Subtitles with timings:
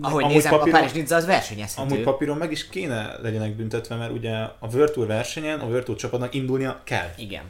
[0.00, 1.88] Ahogy amúgy nézem, papíron- a Párizs Nizza az versenyezhető.
[1.88, 5.84] Amúgy papíron meg is kéne legyenek büntetve, mert ugye a World Tour versenyen a World
[5.84, 7.08] Tour csapatnak indulnia kell.
[7.16, 7.42] Igen.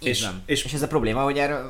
[0.00, 0.42] Így És- van.
[0.46, 1.60] és- És, ez a probléma, hogy erre,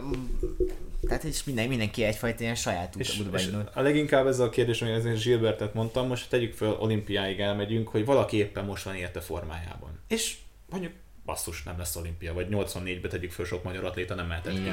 [1.09, 3.71] tehát és minden, mindenki egyfajta ilyen saját És, útba és indul.
[3.75, 8.05] a leginkább ez a kérdés, ami ezért Gilbertet mondtam, most tegyük fel olimpiáig elmegyünk, hogy
[8.05, 10.01] valaki éppen most van érte formájában.
[10.09, 10.37] És
[10.71, 10.93] mondjuk
[11.25, 14.73] basszus nem lesz olimpia, vagy 84-be tegyük föl sok magyar atléta nem mehetett ki.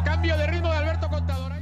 [0.00, 0.10] Alberto.
[0.10, 1.52] Cambio de ritmo de Alberto Contador.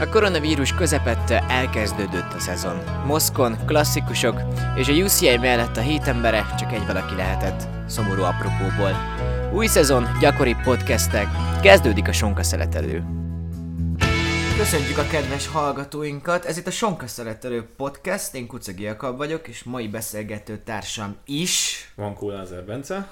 [0.00, 2.76] A koronavírus közepette elkezdődött a szezon.
[3.06, 4.42] Moszkon, klasszikusok,
[4.76, 7.90] és a UCI mellett a hét embere csak egy valaki lehetett.
[7.90, 8.92] Szomorú apropóból.
[9.52, 11.26] Új szezon, gyakori podcastek,
[11.62, 13.04] kezdődik a sonka szeletelő.
[14.56, 19.64] Köszönjük a kedves hallgatóinkat, ez itt a Sonka Szeletelő Podcast, én Kucagi Jakab vagyok, és
[19.64, 21.92] mai beszélgető társam is.
[21.96, 23.08] Van Kólázer Bence.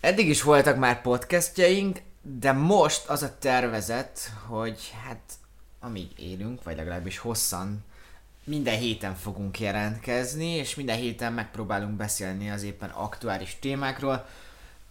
[0.00, 5.32] Eddig is voltak már podcastjaink, de most az a tervezet, hogy hát
[5.80, 7.84] amíg élünk, vagy legalábbis hosszan,
[8.44, 14.26] minden héten fogunk jelentkezni, és minden héten megpróbálunk beszélni az éppen aktuális témákról,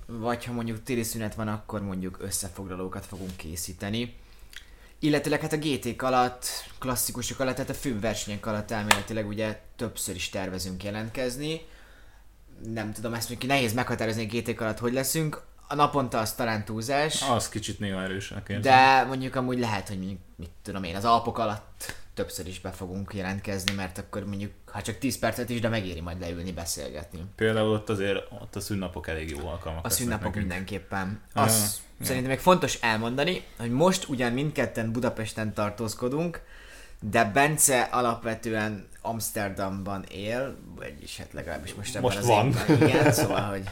[0.06, 4.16] vagy ha mondjuk téli szünet van, akkor mondjuk összefoglalókat fogunk készíteni.
[5.00, 6.46] Illetőleg hát a GT-k alatt,
[6.80, 11.62] klasszikusok alatt, tehát a fő versenyek alatt elméletileg ugye többször is tervezünk jelentkezni.
[12.74, 15.42] Nem tudom, ezt mondjuk nehéz meghatározni a GT-k alatt, hogy leszünk.
[15.68, 17.22] A naponta az talán túlzás.
[17.30, 18.62] Az kicsit néha erősnek érzem.
[18.62, 22.70] De mondjuk amúgy lehet, hogy mondjuk, mit tudom én, az Alpok alatt többször is be
[22.72, 27.20] fogunk jelentkezni, mert akkor mondjuk, ha csak 10 percet is, de megéri majd leülni, beszélgetni.
[27.36, 30.46] Például ott azért ott a szünnapok elég jó alkalmak A szünnapok nekünk.
[30.48, 31.22] mindenképpen.
[31.36, 32.06] Ja, Azt ja.
[32.06, 36.42] szerintem még fontos elmondani, hogy most ugyan mindketten Budapesten tartózkodunk,
[37.00, 42.48] de Bence alapvetően Amsterdamban él, vagyis hát legalábbis most ebben Most az van.
[42.48, 43.64] évben, igen, szóval, hogy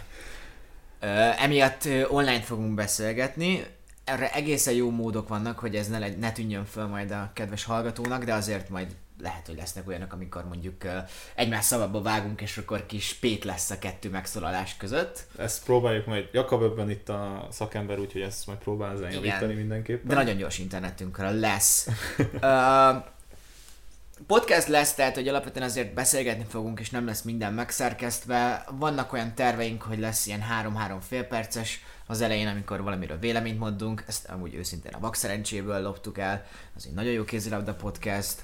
[1.37, 3.63] emiatt online fogunk beszélgetni.
[4.03, 7.63] Erre egészen jó módok vannak, hogy ez ne, legy- ne tűnjön föl majd a kedves
[7.63, 10.75] hallgatónak, de azért majd lehet, hogy lesznek olyanok, amikor mondjuk
[11.35, 15.27] egymás szavakba vágunk, és akkor kis pét lesz a kettő megszólalás között.
[15.37, 20.07] Ezt próbáljuk majd, Jakab ebben itt a szakember, úgyhogy ezt majd próbál ezen javítani mindenképpen.
[20.07, 21.87] De nagyon gyors internetünkről lesz.
[22.41, 23.03] uh,
[24.27, 28.65] podcast lesz, tehát hogy alapvetően azért beszélgetni fogunk, és nem lesz minden megszerkesztve.
[28.71, 34.03] Vannak olyan terveink, hogy lesz ilyen 3-3 fél perces az elején, amikor valamiről véleményt mondunk.
[34.07, 36.45] Ezt amúgy őszintén a vak szerencséből loptuk el.
[36.75, 38.41] Az egy nagyon jó kézilabda podcast.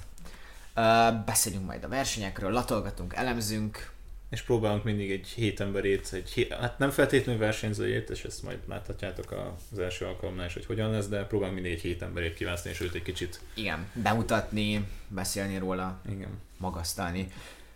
[0.76, 3.90] Uh, beszélünk majd a versenyekről, latolgatunk, elemzünk.
[4.30, 9.34] És próbálunk mindig egy hét emberét, egy hát nem feltétlenül versenyzőjét, és ezt majd láthatjátok
[9.72, 12.80] az első alkalomnál is, hogy hogyan lesz, de próbálunk mindig egy hét emberét kivászni, és
[12.80, 16.40] őt egy kicsit, Igen, bemutatni, beszélni róla, igen.
[16.56, 17.28] magasztalni.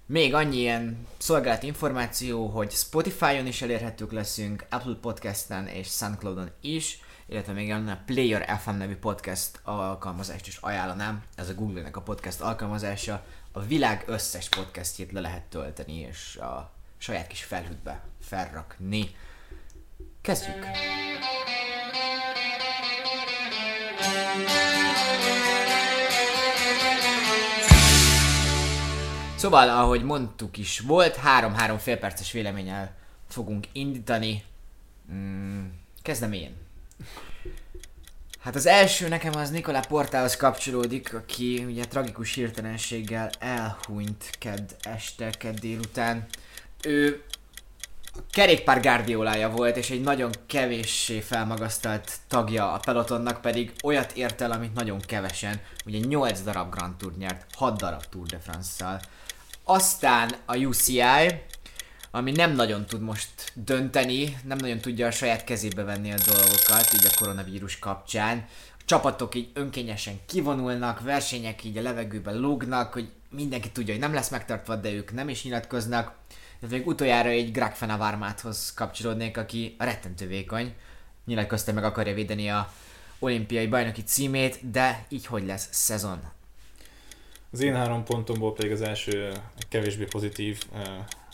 [0.06, 7.00] Még annyi ilyen szolgálati információ, hogy Spotify-on is elérhetők leszünk, Apple Podcast-en és Soundcloud-on is,
[7.26, 11.22] illetve még a Player FM nevű podcast alkalmazást is ajánlanám.
[11.34, 13.24] Ez a Google-nek a podcast alkalmazása.
[13.54, 19.16] A világ összes podcastjét le lehet tölteni, és a saját kis felhőtbe felrakni.
[20.20, 20.66] Kezdjük!
[29.36, 32.96] Szóval, ahogy mondtuk is, volt három-három fél perces véleménnyel
[33.28, 34.44] fogunk indítani.
[35.12, 35.66] Mm,
[36.02, 36.56] kezdem én.
[38.42, 45.30] Hát az első nekem az Nikolá Portához kapcsolódik, aki ugye tragikus hirtelenséggel elhunyt kedd este,
[45.30, 46.26] kedd délután.
[46.84, 47.22] Ő
[48.14, 54.40] a kerékpár gárdiólája volt, és egy nagyon kevéssé felmagasztalt tagja a pelotonnak, pedig olyat ért
[54.40, 55.60] el, amit nagyon kevesen.
[55.86, 59.00] Ugye 8 darab Grand Tour nyert, 6 darab Tour de France-szal.
[59.64, 61.00] Aztán a UCI,
[62.14, 66.92] ami nem nagyon tud most dönteni, nem nagyon tudja a saját kezébe venni a dolgokat,
[66.94, 68.46] így a koronavírus kapcsán.
[68.78, 74.14] A csapatok így önkényesen kivonulnak, versenyek így a levegőben lógnak, hogy mindenki tudja, hogy nem
[74.14, 76.14] lesz megtartva, de ők nem is nyilatkoznak.
[76.60, 80.74] De még utoljára egy Greg Van Avermaethoz kapcsolódnék, aki rettentő vékony.
[81.24, 82.72] Nyilatkozta meg akarja védeni a
[83.18, 86.20] olimpiai bajnoki címét, de így hogy lesz szezon?
[87.52, 89.32] Az én három pontomból pedig az első
[89.68, 90.82] kevésbé pozitív, eh,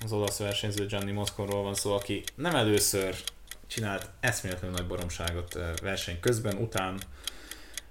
[0.05, 3.15] az olasz versenyző Gianni Mosconról van szó, aki nem először
[3.67, 6.99] csinált eszméletlenül nagy baromságot eh, verseny közben, után.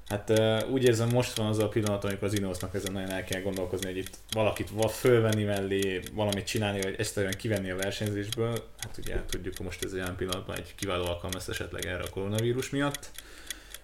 [0.07, 3.23] Hát eh, úgy érzem, most van az a pillanat, amikor az Ineosnak ezen nagyon el
[3.23, 8.63] kell gondolkozni, hogy itt valakit va- fölvenni mellé, valamit csinálni, vagy egyszerűen kivenni a versenyzésből.
[8.77, 12.09] Hát ugye tudjuk, hogy most ez olyan pillanatban egy kiváló alkalom lesz esetleg erre a
[12.09, 13.09] koronavírus miatt.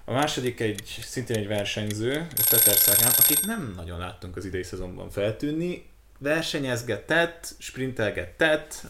[0.05, 5.09] A második egy, szintén egy versenyző, Peter Sagan, akit nem nagyon láttunk az idei szezonban
[5.09, 5.85] feltűnni.
[6.23, 8.83] Versenyezgetett, sprintelgetett,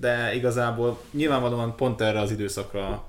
[0.00, 3.08] de igazából nyilvánvalóan pont erre az időszakra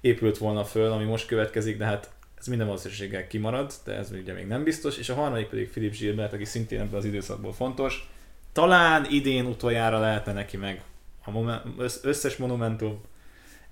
[0.00, 4.32] épült volna föl, ami most következik, de hát ez minden valószínűséggel kimarad, de ez ugye
[4.32, 4.98] még nem biztos.
[4.98, 8.10] És a harmadik pedig Philip Gilbert, aki szintén ebben az időszakból fontos.
[8.52, 10.82] Talán idén utoljára lehetne neki meg
[11.24, 11.60] a
[12.02, 13.00] összes monumentum,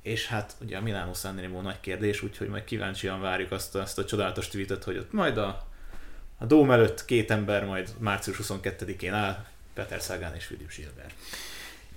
[0.03, 4.05] és hát ugye a Milano Sanremo nagy kérdés, úgyhogy majd kíváncsian várjuk azt, azt a
[4.05, 5.69] csodálatos tweetet, hogy ott majd a,
[6.41, 9.45] a dóm előtt két ember majd március 22-én áll,
[9.75, 11.15] Peter Sagan és Philip Gilbert.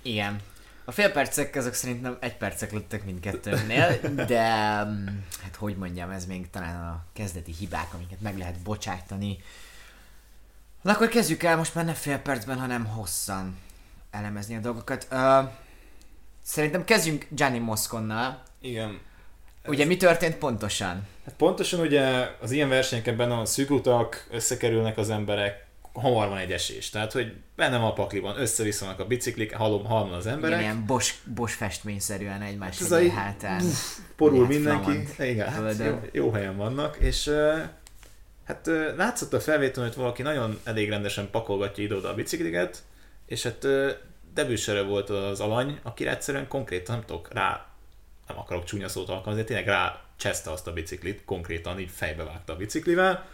[0.02, 0.40] Igen.
[0.84, 5.06] A fél percek azok szerintem egy percek lettek mindkettőnél, de mm,
[5.42, 9.38] hát hogy mondjam, ez még talán a kezdeti hibák, amiket meg lehet bocsátani.
[10.82, 13.58] Na akkor kezdjük el most már ne fél percben, hanem hosszan
[14.10, 15.06] elemezni a dolgokat.
[15.10, 15.50] Uh,
[16.42, 18.42] szerintem kezdjünk Gianni Mosconnal.
[18.60, 19.00] Igen.
[19.66, 21.06] Ugye mi történt pontosan?
[21.24, 26.52] Hát pontosan ugye az ilyen versenyeken benne van szűkutak, összekerülnek az emberek, hamar van egy
[26.52, 26.90] esés.
[26.90, 30.84] Tehát, hogy benne van a pakliban, összeviszolnak a biciklik, halom, halom az Igen, emberek, ilyen
[30.86, 33.62] bos, bos festményszerűen egymás Ez egy hátán.
[34.16, 34.82] porul mindenki.
[34.82, 37.30] flamand Igen, hát jó, jó helyen vannak, és
[38.46, 42.82] hát látszott a felvételen, hogy valaki nagyon elég rendesen pakolgatja ide-oda a bicikliket,
[43.26, 43.66] és hát
[44.34, 47.66] debűsere volt az alany, akire egyszerűen konkrétan, nem tudok, rá,
[48.26, 52.24] nem akarok csúnya szót alkalmazni, de tényleg rá cseszte azt a biciklit, konkrétan így fejbe
[52.24, 53.26] vágta a biciklivel,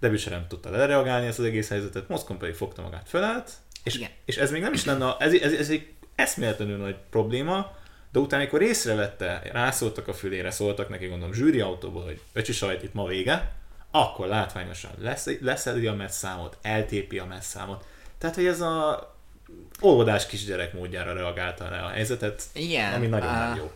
[0.00, 3.50] debűsere nem tudta lereagálni ezt az egész helyzetet, Moszkon pedig fogta magát fölállt,
[3.84, 4.10] és, Igen.
[4.24, 7.76] és ez még nem is lenne, a- ez, ez, ez egy eszméletlenül nagy probléma,
[8.12, 12.82] de utána, amikor észrevette, rászóltak a fülére, szóltak neki, gondolom, zsűri autóból, hogy öcsi sajt,
[12.82, 13.52] itt ma vége,
[13.90, 17.84] akkor látványosan lesz, leszedi a messzámot, eltépi a messzámot.
[18.18, 19.14] Tehát, hogy ez a
[19.82, 23.70] óvodás kisgyerek módjára reagálta le a helyzetet, Igen, ami nagyon nem jó.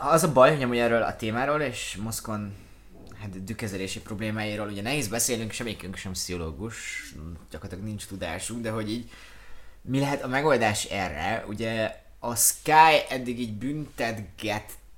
[0.00, 2.54] Az a baj, hogy amúgy erről a témáról és Moszkon
[3.20, 7.04] hát dükezelési problémáiról ugye nehéz beszélünk, semmikünk sem pszichológus,
[7.50, 9.10] gyakorlatilag nincs tudásunk, de hogy így
[9.82, 11.44] mi lehet a megoldás erre?
[11.48, 13.56] Ugye a Sky eddig így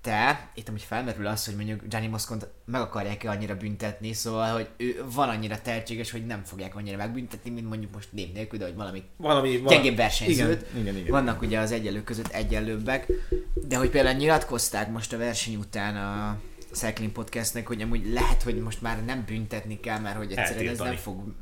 [0.02, 4.68] büntetgette, itt amúgy felmerül az, hogy mondjuk Gianni Moszkont meg akarják-e annyira büntetni, szóval, hogy
[4.76, 8.64] ő van annyira tehetséges, hogy nem fogják annyira megbüntetni, mint mondjuk most név nélkül, de
[8.64, 10.66] hogy valami Valami, val- gyengébb versenyzőt.
[10.70, 11.10] Igen, igen, igen.
[11.10, 13.06] Vannak ugye az egyenlők között egyenlőbbek,
[13.54, 16.40] de hogy például nyilatkozták most a verseny után a
[16.72, 20.78] Cycling Podcastnek, hogy amúgy lehet, hogy most már nem büntetni kell, mert hogy egyszerűen ez
[20.78, 20.96] nem Eltiltani.
[20.96, 21.34] fog...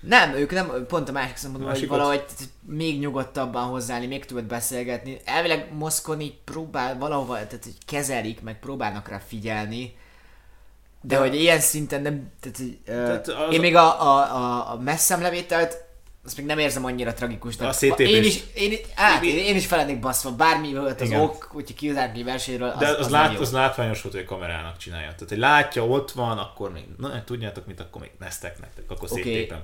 [0.00, 2.24] Nem, ők nem, pont a másik szempontból, hogy valahogy
[2.66, 5.20] még nyugodtabban hozzáállni, még többet beszélgetni.
[5.24, 9.96] Elvileg Moszkon így próbál valahova, tehát hogy kezelik, meg próbálnak rá figyelni,
[11.00, 14.72] de, De- hogy ilyen szinten nem, tehát, hogy, Tehát az- én még a, a, a,
[14.72, 15.86] a messzemlevételt
[16.24, 17.68] azt még nem érzem annyira tragikusnak.
[17.68, 18.08] A CTP-s.
[18.10, 21.20] Én is, én, á, én, én is felennék baszva, bármi volt az Igen.
[21.20, 23.40] ok, hogyha kihozák egy versenyről, az, De az, az, lát, jó.
[23.40, 25.06] az látványos volt, hogy a kamerának csinálja.
[25.12, 29.08] Tehát, hogy látja, ott van, akkor még, na, tudjátok mit, akkor még neztek nektek, akkor
[29.08, 29.60] széttépem.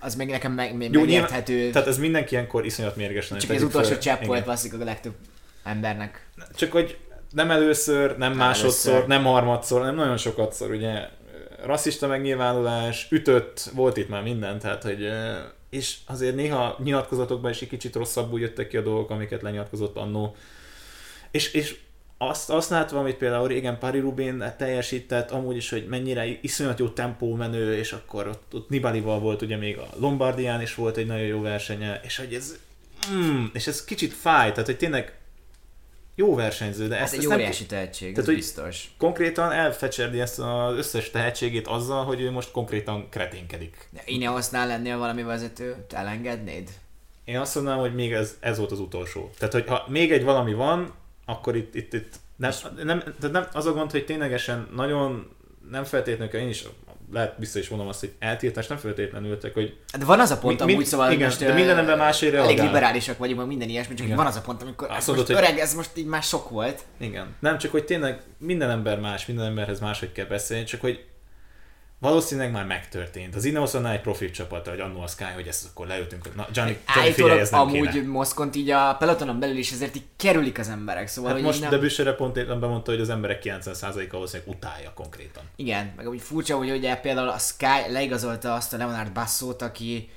[0.00, 1.52] Az még nekem meg, meg, Jó, megérthető.
[1.52, 3.38] nyilván, tehát ez mindenki ilyenkor iszonyat mérgesen.
[3.38, 5.14] csak az utolsó csepp volt a legtöbb
[5.64, 6.26] embernek.
[6.54, 6.98] Csak hogy
[7.30, 9.08] nem először, nem másodszor, először.
[9.08, 11.08] nem harmadszor, nem nagyon sokatszor, ugye
[11.64, 15.08] rasszista megnyilvánulás, ütött, volt itt már minden, tehát hogy
[15.70, 20.36] és azért néha nyilatkozatokban is egy kicsit rosszabbul jöttek ki a dolgok, amiket lenyilatkozott annó.
[21.30, 21.78] És, és
[22.22, 26.88] azt, azt látva, amit például régen Paris Rubin teljesített, amúgy is, hogy mennyire iszonyat jó
[26.88, 31.06] tempó menő, és akkor ott, ott Nibalival volt ugye még a Lombardián is volt egy
[31.06, 32.58] nagyon jó versenye, és hogy ez,
[33.12, 35.18] mm, és ez kicsit fáj, tehát hogy tényleg
[36.14, 38.90] jó versenyző, de Ez ezt, egy ezt nem, óriási tehetség, Tehát, biztos.
[38.98, 43.88] konkrétan elfecserdi ezt az összes tehetségét azzal, hogy ő most konkrétan kreténkedik.
[43.90, 46.68] De Ineosnál lennél valami vezetőt, elengednéd?
[47.24, 49.30] Én azt mondanám, hogy még ez, ez volt az utolsó.
[49.38, 53.46] Tehát, hogy ha még egy valami van, akkor itt, itt, itt nem, nem, tehát nem,
[53.52, 55.30] az a gond, hogy ténylegesen nagyon
[55.70, 56.64] nem feltétlenül, én is
[57.12, 60.38] lehet vissza is mondom azt, hogy eltiltás nem feltétlenül csak, hogy De van az a
[60.38, 62.66] pont Mi- amúgy, mind- szóval igen, most de minden ö, ember másért Elég reagál.
[62.66, 64.16] liberálisak vagyunk, meg minden ilyesmi, csak Igen.
[64.18, 66.22] van az a pont, amikor Azt ez mondod, most hogy- öreg, ez most így már
[66.22, 66.82] sok volt.
[66.98, 67.34] Igen.
[67.40, 71.04] Nem, csak hogy tényleg minden ember más, minden emberhez máshogy kell beszélni, csak hogy
[72.00, 73.34] valószínűleg már megtörtént.
[73.34, 76.76] Az Ineosonnál egy profi csapat, hogy annó a Sky, hogy ezt akkor leültünk, na, Johnny,
[76.94, 78.08] Johnny figyelj, ez nem amúgy kéne.
[78.08, 81.70] Moszkont így a pelotonon belül is ezért így kerülik az emberek, szóval Hát most nem...
[81.70, 85.42] debüsére pont éppen bemondta, hogy az emberek 90%-a valószínűleg utálja konkrétan.
[85.56, 90.10] Igen, meg úgy furcsa, hogy ugye például a Sky leigazolta azt a Leonard Bassot, aki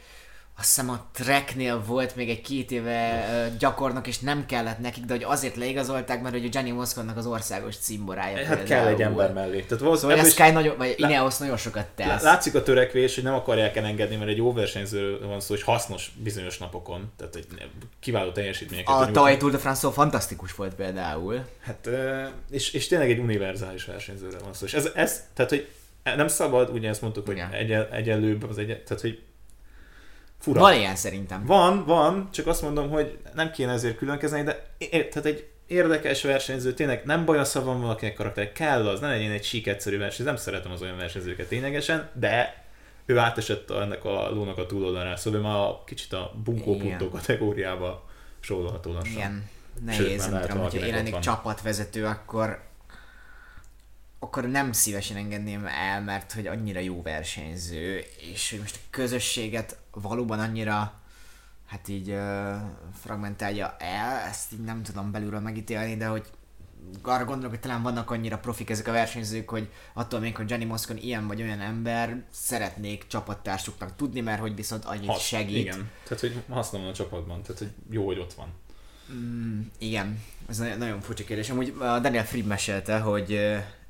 [0.58, 3.26] azt hiszem a Treknél volt még egy két éve
[3.60, 7.26] gyakornok, és nem kellett nekik, de hogy azért leigazolták, mert hogy a Gianni Mosconnak az
[7.26, 8.46] országos cimborája.
[8.46, 9.52] Hát kell egy ember mellé.
[9.52, 12.24] Tehát Szóval valószínűleg a Sky nagyon, vagy Ineos nagyon sokat Lá- tesz.
[12.24, 16.12] Látszik a törekvés, hogy nem akarják elengedni, mert egy jó versenyzőről van szó, hogy hasznos
[16.24, 17.48] bizonyos napokon, tehát egy
[18.00, 18.96] kiváló teljesítményeket.
[18.96, 21.46] A tavalyi Tour de France fantasztikus volt például.
[21.62, 21.90] Hát,
[22.52, 24.66] és, és tényleg egy univerzális versenyzőről van szó.
[24.66, 25.68] És ez, ez tehát, hogy
[26.04, 27.52] nem szabad, ugye ezt mondtuk, hogy Igen.
[27.52, 29.22] egyen, egyenlőbb az egy, tehát, hogy
[30.44, 30.60] fura.
[30.60, 31.46] Van ilyen szerintem.
[31.46, 35.48] Van, van, csak azt mondom, hogy nem kéne ezért külön kezelni, de é- tehát egy
[35.68, 39.68] érdekes versenyző, tényleg nem baj ha van valakinek karakter, kell az, ne legyen egy sík
[39.68, 42.64] egyszerű versenyző, nem szeretem az olyan versenyzőket ténylegesen, de
[43.06, 48.10] ő átesett ennek a lónak a túloldalára, szóval ő már a kicsit a bunkópuntó kategóriába
[48.40, 49.12] sorolható lassan.
[49.12, 52.60] Igen, Sőt, nehéz, már nem tudom, hogyha én lennék csapatvezető, akkor
[54.24, 58.04] akkor nem szívesen engedném el, mert hogy annyira jó versenyző,
[58.34, 60.94] és hogy most a közösséget valóban annyira
[61.68, 62.54] hát így uh,
[63.02, 66.26] fragmentálja el, ezt így nem tudom belülről megítélni, de hogy
[67.02, 70.66] arra gondolok, hogy talán vannak annyira profik ezek a versenyzők, hogy attól még, hogy Gianni
[70.66, 75.58] Moscon ilyen vagy olyan ember, szeretnék csapattársuknak tudni, mert hogy viszont annyit Hasz- segít.
[75.58, 78.54] Igen, tehát hogy hasznom van a csapatban, tehát hogy jó, hogy ott van.
[79.78, 81.50] Igen, ez nagyon, furcsa kérdés.
[81.50, 83.40] Amúgy Daniel Fried mesélte, hogy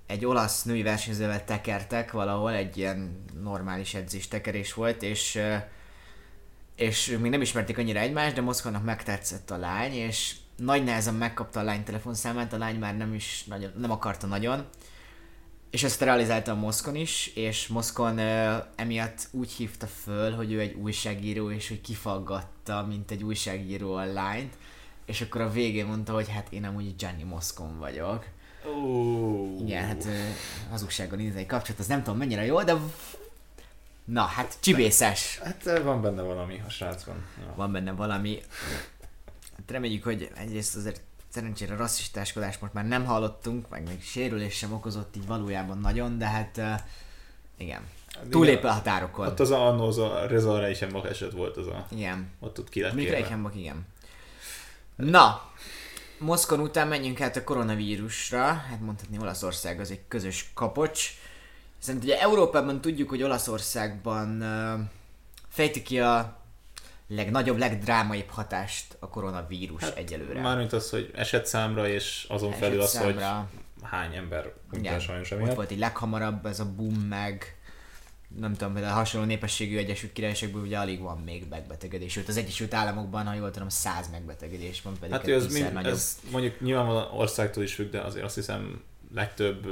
[0.08, 5.56] egy olasz női versenyzővel tekertek valahol, egy ilyen normális edzés tekerés volt, és ö,
[6.76, 11.14] és ők még nem ismerték annyira egymást, de Moszkvának megtetszett a lány, és nagy nehezen
[11.14, 14.66] megkapta a lány telefonszámát, a lány már nem is nagyon, nem akarta nagyon,
[15.70, 20.60] és ezt realizálta a Moszkon is, és Moszkon uh, emiatt úgy hívta föl, hogy ő
[20.60, 24.54] egy újságíró, és hogy kifaggatta, mint egy újságíró a lányt,
[25.06, 28.26] és akkor a végén mondta, hogy hát én amúgy Gianni Moszkon vagyok.
[28.68, 30.08] Ó, Igen, hát
[30.70, 32.76] hazugsággal nézni egy kapcsolat, az nem tudom mennyire jó, de
[34.06, 35.40] na, hát csibészes.
[35.44, 37.16] Hát van benne valami a srácban.
[37.40, 37.54] Ja.
[37.56, 38.42] van benne valami.
[39.58, 44.74] Hát reméljük, hogy egyrészt azért szerencsére rasszistáskodást most már nem hallottunk, meg még sérülés sem
[44.74, 46.80] okozott így valójában nagyon, de hát uh,
[47.58, 47.82] igen.
[48.30, 49.28] Túlép a határokon.
[49.28, 50.68] Ott az a, annó az a Reza
[51.08, 51.86] eset volt az a...
[51.90, 52.30] Igen.
[52.40, 52.94] Ott ott ki lett.
[52.94, 53.86] Reichenbach, igen.
[54.96, 55.52] Na,
[56.24, 58.44] Moszkon után menjünk át a koronavírusra.
[58.44, 61.10] Hát mondhatni Olaszország az egy közös kapocs.
[61.80, 64.80] Szerintem ugye Európában tudjuk, hogy Olaszországban uh,
[65.50, 66.42] fejti ki a
[67.08, 70.42] legnagyobb, legdrámaibb hatást a koronavírus hát, egyelőre.
[70.42, 73.24] Mármint az, hogy esetszámra és azon felül az, hogy
[73.82, 75.56] hány ember Igen, ugye sajnos ott emiatt.
[75.56, 77.58] volt egy leghamarabb ez a boom meg
[78.40, 82.12] nem tudom, a hasonló népességű Egyesült Királyságban ugye alig van még megbetegedés.
[82.12, 85.94] Sőt, az Egyesült Államokban, ha jól tudom, 100 megbetegedés van, pedig Hát tízszer mind, nagyobb.
[85.94, 88.82] ez mondjuk nyilvánvalóan országtól is függ, de azért azt hiszem
[89.14, 89.68] legtöbb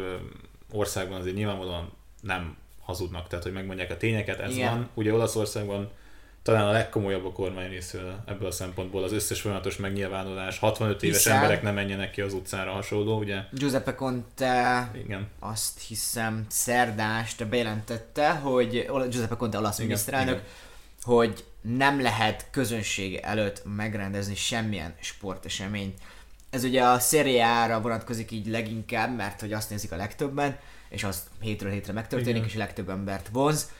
[0.71, 1.91] országban azért nyilvánvalóan
[2.21, 4.69] nem hazudnak, tehát hogy megmondják a tényeket, ez Igen.
[4.73, 4.89] van.
[4.93, 5.91] Ugye Olaszországban
[6.43, 11.17] talán a legkomolyabb a kormány részéről ebből a szempontból az összes folyamatos megnyilvánulás, 65 éves
[11.17, 13.39] Hiszen- emberek nem menjenek ki az utcára hasonló, ugye?
[13.51, 15.27] Giuseppe Conte Igen.
[15.39, 18.69] azt hiszem szerdán este bejelentette, hogy
[19.10, 20.48] Giuseppe Conte olasz Igen, miniszterelnök, igen.
[21.03, 25.98] hogy nem lehet közönség előtt megrendezni semmilyen sporteseményt.
[26.50, 30.57] Ez ugye a Serie A-ra vonatkozik így leginkább, mert hogy azt nézik a legtöbben,
[30.89, 32.48] és az hétről hétre megtörténik, Igen.
[32.48, 33.71] és a legtöbb embert vonz.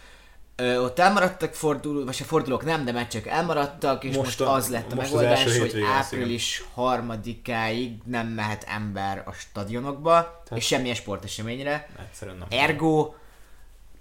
[0.62, 4.54] Ö, ott elmaradtak forduló, vagy se fordulók nem, de meccsek elmaradtak, és most, Most a-
[4.54, 5.90] az lett a most megoldás, hogy lesz, igen.
[5.92, 11.88] április harmadikáig nem mehet ember a stadionokba, és semmilyen sporteseményre.
[12.00, 12.48] Egyszerűen nem.
[12.50, 13.14] Ergo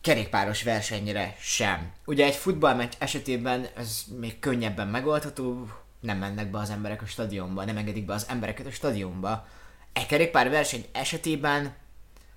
[0.01, 1.93] kerékpáros versenyre sem.
[2.05, 5.67] Ugye egy futballmeccs esetében ez még könnyebben megoldható,
[6.01, 9.47] nem mennek be az emberek a stadionba, nem engedik be az embereket a stadionba.
[9.93, 11.75] Egy kerékpárverseny esetében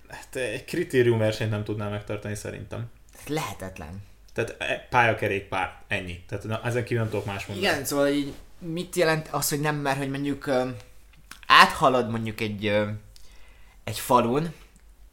[0.09, 2.85] Hát egy kritériumversenyt nem tudnál megtartani szerintem.
[3.27, 4.03] lehetetlen.
[4.33, 6.23] Tehát e- pályakerékpár, ennyi.
[6.27, 7.67] Tehát na, ezen kívül nem tudok más mondani.
[7.67, 10.51] Igen, szóval így mit jelent az, hogy nem mer, hogy mondjuk
[11.47, 12.65] áthalad mondjuk egy,
[13.83, 14.53] egy falun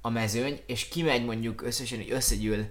[0.00, 2.68] a mezőny, és kimegy mondjuk összesen, hogy összegyűl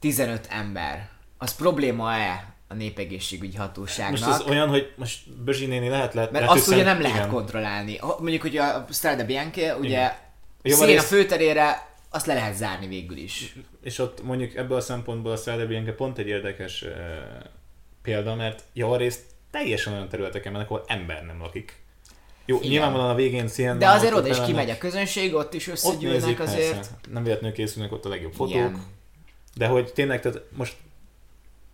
[0.00, 1.08] 15 ember.
[1.38, 4.20] Az probléma-e a népegészségügyi hatóságnak?
[4.20, 7.28] Most ez olyan, hogy most Bözsi néni lehet, lehet Mert azt ugye nem lehet igen.
[7.28, 7.98] kontrollálni.
[8.18, 10.12] Mondjuk, hogy a Strada Bianchi, ugye.
[10.62, 13.54] Szén a főterére, azt le lehet zárni végül is.
[13.82, 16.90] És ott mondjuk ebből a szempontból a Bianca pont egy érdekes uh,
[18.02, 21.84] példa, mert javarészt teljesen olyan területeken mennek, ahol ember nem lakik.
[22.44, 22.70] Jó, Igen.
[22.70, 23.78] nyilvánvalóan a végén szín.
[23.78, 26.74] De azért oda is kimegy a közönség, ott is Ott összegyűlnek nézik, azért.
[26.74, 26.90] persze.
[27.10, 28.54] Nem véletlenül készülnek ott a legjobb fotók.
[28.54, 28.84] Igen.
[29.54, 30.76] De hogy tényleg, tehát most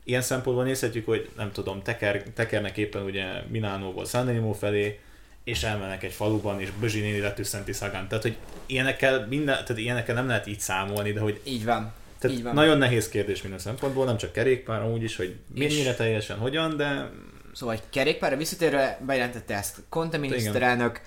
[0.05, 5.01] ilyen szempontból nézhetjük, hogy nem tudom, teker, tekernek éppen ugye Milánóból San Remo felé,
[5.45, 8.09] és elmennek egy faluban, és Bözsi néni letüsszenti Szagán.
[8.09, 11.93] Tehát, hogy ilyenekkel, minden, tehát ilyenekkel nem lehet így számolni, de hogy Így van.
[12.19, 12.55] Tehát Így van.
[12.55, 17.11] nagyon nehéz kérdés minden szempontból, nem csak kerékpár, amúgy is, hogy mennyire teljesen, hogyan, de
[17.53, 21.01] Szóval egy kerékpárra visszatérve bejelentette ezt Conte miniszterelnök,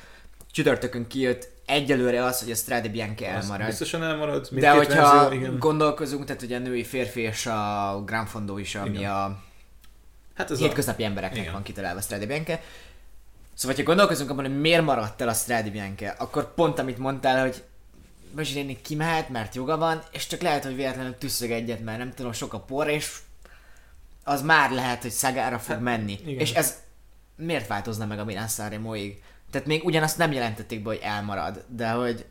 [0.52, 3.68] csütörtökön kijött egyelőre az, hogy a Strade Bianca elmarad.
[3.68, 4.48] biztosan elmarad.
[4.52, 5.60] De hogyha verzió, igen.
[5.60, 9.12] gondolkozunk, tehát ugye a női férfi és a Gran Fondo is, ami Igen.
[9.12, 9.40] a
[10.34, 11.54] hát ez hétköznapi embereknek Igen.
[11.54, 12.60] van kitalálva a Strade Bianca.
[13.56, 17.42] Szóval, ha gondolkozunk abban, hogy miért maradt el a Strade Bianca, akkor pont amit mondtál,
[17.42, 17.64] hogy
[18.36, 22.32] Bazsirénnek kimehet, mert joga van, és csak lehet, hogy véletlenül tüsszög egyet, mert nem tudom,
[22.32, 23.18] sok a por, és
[24.24, 26.12] az már lehet, hogy Szagára fog menni.
[26.12, 26.40] Hát, igen.
[26.40, 26.76] És ez
[27.36, 29.24] miért változna meg a Milan Sanremo-ig?
[29.52, 32.26] Tehát még ugyanazt nem jelentették be, hogy elmarad, de hogy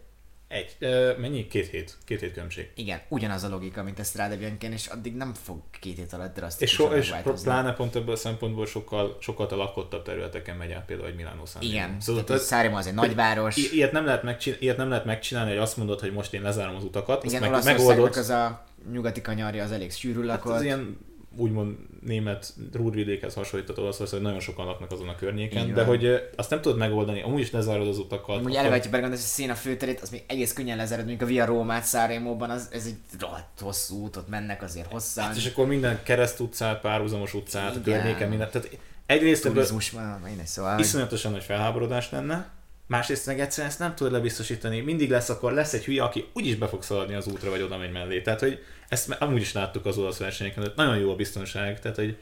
[0.55, 1.47] Egy, ö, mennyi?
[1.49, 1.97] Két hét.
[2.05, 2.71] Két hét különbség.
[2.75, 6.39] igen, ugyanaz a logika, mint a Strade és addig nem fog két hét alatt És,
[6.39, 10.85] drasztikusan so, és pláne pont ebből a szempontból sokkal, sokkal a lakottabb területeken megy át,
[10.85, 11.63] például egy Milánó San.
[11.63, 13.57] Igen, Szóval, tehát Sanremo az egy nagyváros.
[13.57, 16.43] i- ilyet, nem lehet megcsinálni, ilyet nem lehet megcsinálni, hogy azt mondod, hogy most én
[16.43, 18.17] lezárom az utakat, azt Igen, meg, Olaszországnak megoldod.
[18.17, 20.53] az a nyugati kanyarja az elég sűrű Hát lakott.
[20.55, 20.99] az ilyen
[21.37, 21.77] úgymond
[22.07, 26.17] német rúdvidékhez hasonlított Olaszország, hogy nagyon sokan laknak azon a környéken, Így de hogy ö,
[26.37, 28.37] azt nem tudod megoldani, amúgy is lezárod az utakat.
[28.37, 31.45] Amúgy eleve, hogyha belegondolsz, hogy Széna főterét, az még egész könnyen lezárad, mondjuk a Via
[31.45, 35.25] Rómát Sanremo-ban, az, ez egy rohadt hosszú útot mennek azért hosszan.
[35.25, 37.83] Hát és akkor minden kereszt utcát, párhuzamos utcát, a Igen.
[37.83, 38.51] környéken, minden.
[38.51, 40.79] Tehát egyrészt ebből turizmus van, mindegy, szóval.
[40.79, 42.49] iszonyatosan nagy felháborodás lenne,
[42.87, 44.81] másrészt meg egyszerűen ezt nem tudod lebiztosítani.
[44.81, 47.79] Mindig lesz, akkor lesz egy hülye, aki úgyis be fog szaladni az útra, vagy oda
[47.79, 48.21] megy mellé.
[48.21, 51.81] Tehát, hogy ezt amúgy is láttuk az olasz versenyeken, nagyon jó a biztonság.
[51.81, 52.17] Tehát, hogy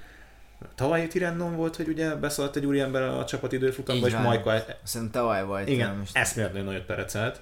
[0.75, 4.15] tavalyi Tirennon volt, hogy ugye beszaladt egy úriember a csapat időfutamba, és.
[4.15, 5.69] Majka Szerintem tavaly volt.
[5.69, 7.41] igen, eszméletlenül nagyot perecelt.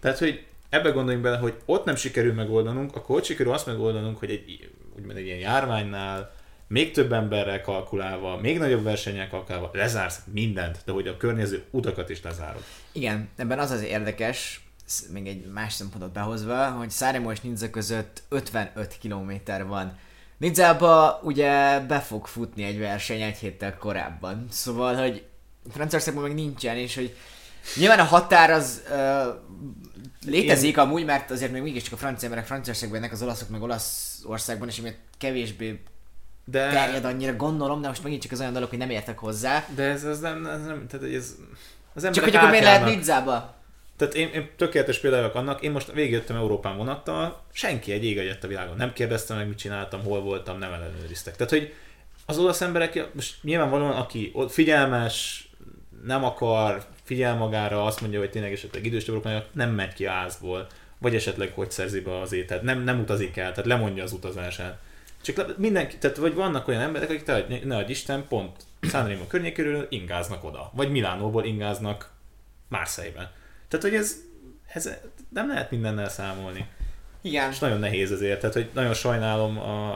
[0.00, 4.18] Tehát, hogy ebbe gondoljunk bele, hogy ott nem sikerül megoldanunk, akkor ott sikerül azt megoldanunk,
[4.18, 6.32] hogy egy, úgymond egy ilyen járványnál
[6.66, 12.10] még több emberrel kalkulálva, még nagyobb versennyel kalkulálva lezársz mindent, de hogy a környező utakat
[12.10, 12.62] is lezárod.
[12.92, 14.60] Igen, ebben az az érdekes,
[15.12, 19.32] még egy más szempontot behozva, hogy Sanremo és Nizza között 55 km
[19.66, 19.98] van.
[20.36, 24.46] Nizzába ugye be fog futni egy verseny egy héttel korábban.
[24.50, 25.24] Szóval, hogy
[25.70, 27.16] Franciaországban meg nincsen, és hogy
[27.76, 29.28] nyilván a határ az ö,
[30.26, 34.68] létezik amúgy, mert azért még mégiscsak a francia emberek Franciaországban ennek az olaszok meg Olaszországban,
[34.68, 35.82] és emiatt kevésbé
[36.44, 39.64] De, terjed annyira, gondolom, de most megint csak az olyan dolog, hogy nem értek hozzá.
[39.74, 41.34] de ez, ez nem, ez nem, tehát ez,
[41.94, 43.54] az emberek Csak hogy akkor miért lehet átjárnak.
[44.02, 48.44] Tehát én, én tökéletes például annak, én most végigjöttem Európán vonattal, senki egy ég egyet
[48.44, 51.36] a világon nem kérdezte meg, mit csináltam, hol voltam, nem ellenőriztek.
[51.36, 51.74] Tehát, hogy
[52.26, 55.48] az olasz emberek, most nyilvánvalóan, aki figyelmes,
[56.04, 59.10] nem akar, figyel magára, azt mondja, hogy tényleg esetleg idős
[59.52, 60.66] nem megy ki házból,
[60.98, 64.78] vagy esetleg hogy szerzi be az ételt, nem, nem utazik el, tehát lemondja az utazását.
[65.20, 69.26] Csak le- mindenki, tehát vagy vannak olyan emberek, akik te, ne adj Isten, pont Sanremo
[69.26, 72.10] környékéről ingáznak oda, vagy Milánóból ingáznak
[72.68, 73.40] Marseille-be.
[73.72, 74.16] Tehát, hogy ez,
[74.72, 74.90] ez
[75.28, 76.66] nem lehet mindennel számolni.
[77.22, 77.50] Igen.
[77.50, 79.94] És nagyon nehéz ezért, tehát, hogy nagyon sajnálom a...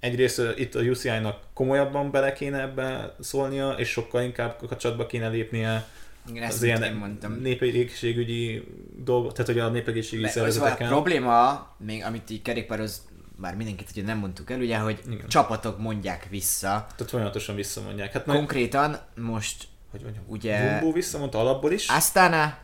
[0.00, 5.86] Egyrészt itt a UCI-nak komolyabban bele kéne ebbe szólnia, és sokkal inkább kapcsolatba kéne lépnie
[6.30, 7.32] Igen, az ezt ilyen én mondtam.
[7.40, 8.64] népegészségügyi
[9.04, 10.88] dolgok, tehát hogy a népegészségügyi Szóval a szervezeteken.
[10.88, 13.02] probléma, még amit így kerékpároz,
[13.36, 15.28] már mindenkit ugye nem mondtuk el, ugye, hogy Igen.
[15.28, 16.86] csapatok mondják vissza.
[16.96, 18.12] Tehát folyamatosan visszamondják.
[18.12, 21.88] Hát Konkrétan most hogy mondjam, ugye- Jumbo visszamondta alapból is.
[21.88, 22.58] Astana,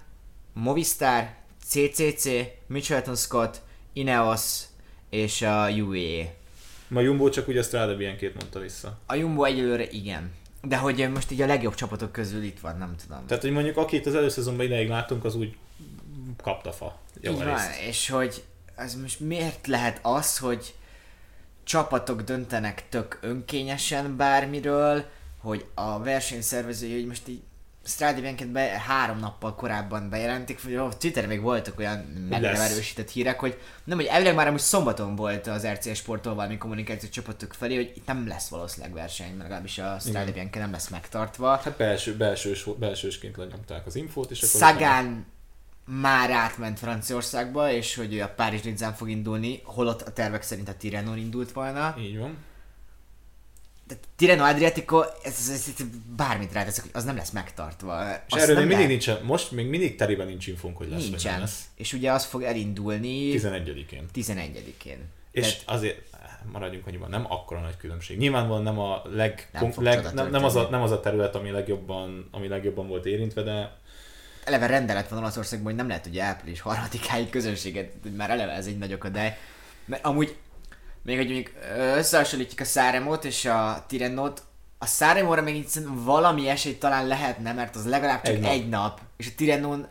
[0.53, 1.31] Movistar,
[1.67, 2.29] CCC,
[2.67, 3.61] Mitchelton Scott,
[3.93, 4.61] Ineos
[5.11, 6.35] és a UAE.
[6.89, 8.99] Ma Jumbo csak ugye a Strada Bianchét mondta vissza.
[9.07, 10.33] A Jumbo egyelőre igen.
[10.63, 13.27] De hogy most így a legjobb csapatok közül itt van, nem tudom.
[13.27, 15.57] Tehát, hogy mondjuk akit az előszezonban ideig láttunk, az úgy
[16.43, 16.99] kapta fa.
[17.21, 17.81] Így van, Javarészt.
[17.81, 18.45] és hogy
[18.77, 20.75] ez most miért lehet az, hogy
[21.65, 25.05] csapatok döntenek tök önkényesen bármiről,
[25.41, 27.43] hogy a versenyszervezői, hogy most így
[27.85, 31.99] Strade Bianchit be három nappal korábban bejelentik, hogy a Twitteren még voltak olyan
[32.29, 36.35] meg nem erősített hírek, hogy nem, hogy elvileg már amúgy szombaton volt az RC Sporttól
[36.35, 39.97] valami kommunikáció csapatok felé, hogy itt nem lesz valószínűleg verseny, mert legalábbis a.
[40.33, 41.57] Bianchi nem lesz megtartva.
[41.57, 44.61] Hát belső, belsős, belsősként lenyomták az infót, és akkor...
[44.61, 45.27] Szagán
[45.85, 50.69] már átment Franciaországba, és hogy ő a Párizs Nizzán fog indulni, holott a tervek szerint
[50.69, 51.95] a Tirrenon indult volna.
[51.99, 52.37] Így van.
[53.91, 55.85] De Tirreno Adriatico, ez, ez, ez, ez
[56.17, 58.05] bármit ráteszek, az nem lesz megtartva.
[58.27, 61.09] És Azt erről még mindig nincsen, most még mindig teriben nincs infónk, hogy lesz vagy
[61.11, 61.41] nincsen.
[61.41, 61.65] lesz.
[61.75, 64.07] És ugye az fog elindulni 11-én.
[64.15, 64.99] 11-én.
[65.31, 66.03] És Tehát- azért
[66.53, 68.19] maradjunk annyiban, nem akkora nagy különbség.
[68.19, 71.51] Nyilvánvalóan nem a leg, Nem leg nem, nem, az a, nem az a terület, ami
[71.51, 73.79] legjobban, ami legjobban volt érintve, de
[74.45, 78.79] eleve rendelet van Olaszországban, hogy nem lehet ugye április harmadikáig közönséget, már eleve ez egy
[78.79, 79.37] nagy akadály.
[79.85, 80.37] Mert amúgy,
[81.03, 84.43] még hogy mondjuk összehasonlítjuk a Száremot és a Tirennót,
[84.79, 88.69] a Száremóra még így szerintem valami esély talán lehetne, mert az legalább csak Egy egy
[88.69, 88.81] nap.
[88.81, 89.87] nap, és a Tirennón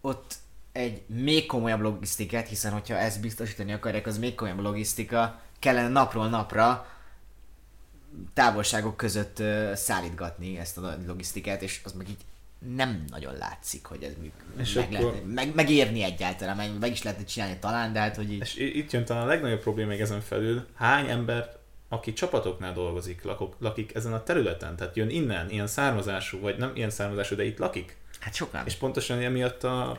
[0.00, 0.34] ott
[0.72, 6.28] egy még komolyabb logisztikát, hiszen hogyha ezt biztosítani akarják, az még komolyabb logisztika, kellene napról
[6.28, 6.86] napra
[8.34, 9.42] távolságok között
[9.74, 12.24] szállítgatni ezt a logisztikát, és az meg így
[12.74, 14.12] nem nagyon látszik, hogy ez
[14.58, 18.16] És meg, akkor- lehetne, meg, megérni egyáltalán, meg, meg is lehetne csinálni talán, de hát,
[18.16, 18.40] hogy így...
[18.40, 23.22] És itt jön talán a legnagyobb probléma még ezen felül, hány ember, aki csapatoknál dolgozik,
[23.22, 27.44] lakok, lakik ezen a területen, tehát jön innen, ilyen származású, vagy nem ilyen származású, de
[27.44, 27.96] itt lakik.
[28.20, 28.66] Hát sokan.
[28.66, 29.98] És pontosan emiatt a,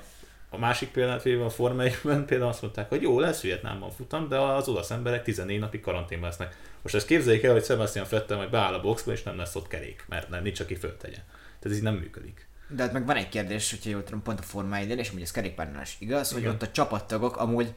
[0.49, 4.27] a másik példát véve a Forma 1-ben például azt mondták, hogy jó, lesz Vietnámban futam,
[4.27, 6.55] de az olasz emberek 14 napig karanténban lesznek.
[6.81, 9.67] Most ezt képzeljék el, hogy Sebastian Vettel majd beáll a boxba, és nem lesz ott
[9.67, 11.19] kerék, mert nem, nincs, aki föltegye.
[11.59, 12.49] Tehát ez így nem működik.
[12.75, 15.21] De hát meg van egy kérdés, hogyha jól tudom, pont a Forma 1 és amúgy
[15.21, 16.53] ez kerékpárnál is igaz, hogy Igen.
[16.53, 17.73] ott a csapattagok amúgy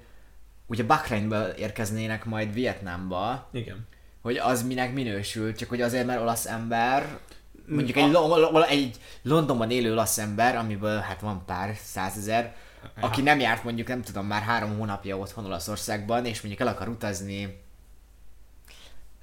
[0.67, 3.87] ugye Bahreinből érkeznének majd Vietnámba, Igen.
[4.23, 7.19] hogy az minek minősül, csak hogy azért, mert olasz ember,
[7.67, 12.55] mondjuk A- egy, lo- egy Londonban élő olasz ember, amiből hát van pár százezer,
[13.01, 16.89] aki nem járt mondjuk nem tudom már három hónapja otthon Olaszországban, és mondjuk el akar
[16.89, 17.64] utazni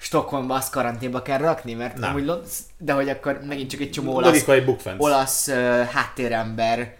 [0.01, 2.09] Stockholmba, azt karanténba kell rakni, mert Nem.
[2.09, 2.31] amúgy,
[2.77, 4.47] de hogy akkor megint csak egy csomó olasz,
[4.97, 6.95] olasz uh, háttérember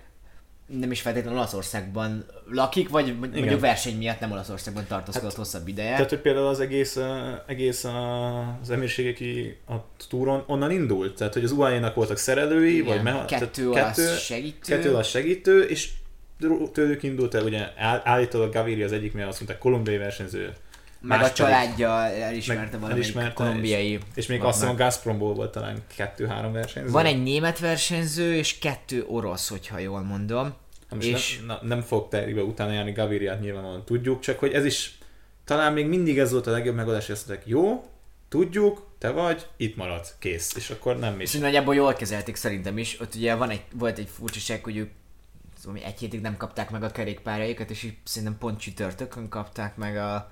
[0.80, 3.60] nem is feltétlenül Olaszországban lakik, vagy mondjuk Igen.
[3.60, 5.92] verseny miatt nem Olaszországban tartózkodott hát, hosszabb ideje.
[5.92, 6.98] Tehát, hogy például az egész,
[7.48, 7.84] egész
[8.62, 9.74] az emírségeki a
[10.10, 11.16] túron onnan indult.
[11.16, 14.76] Tehát, hogy az UAE-nak voltak szerelői, Igen, vagy meha- kettő olasz segítő.
[14.76, 15.90] Kettő olasz segítő, és
[16.74, 20.54] tőlük indult el, ugye áll- állítólag Gaviria az egyik, mert azt mondták, kolumbiai versenyző.
[21.02, 23.92] Meg más a családja elismerte valamelyik kolumbiai.
[23.92, 24.54] És, és még vannak.
[24.54, 26.92] azt hiszem a Gazpromból volt talán kettő-három versenyző.
[26.92, 30.54] Van egy német versenyző, és kettő orosz, hogyha jól mondom.
[30.90, 34.66] Most és nem, na, nem fog terébe utána járni Gaviriát, nyilvánvalóan tudjuk, csak hogy ez
[34.66, 34.98] is
[35.44, 37.84] talán még mindig ez volt a legjobb megoldás, hogy azt mondták, jó,
[38.30, 40.56] tudjuk, te vagy, itt maradsz, kész.
[40.56, 41.34] És akkor nem is.
[41.34, 43.00] és nagyjából jól kezelték szerintem is.
[43.00, 44.90] Ott ugye van egy, volt egy furcsaság, hogy ők
[45.84, 50.32] egy hétig nem kapták meg a kerékpárjaikat, és így szerintem pont csütörtökön kapták meg a,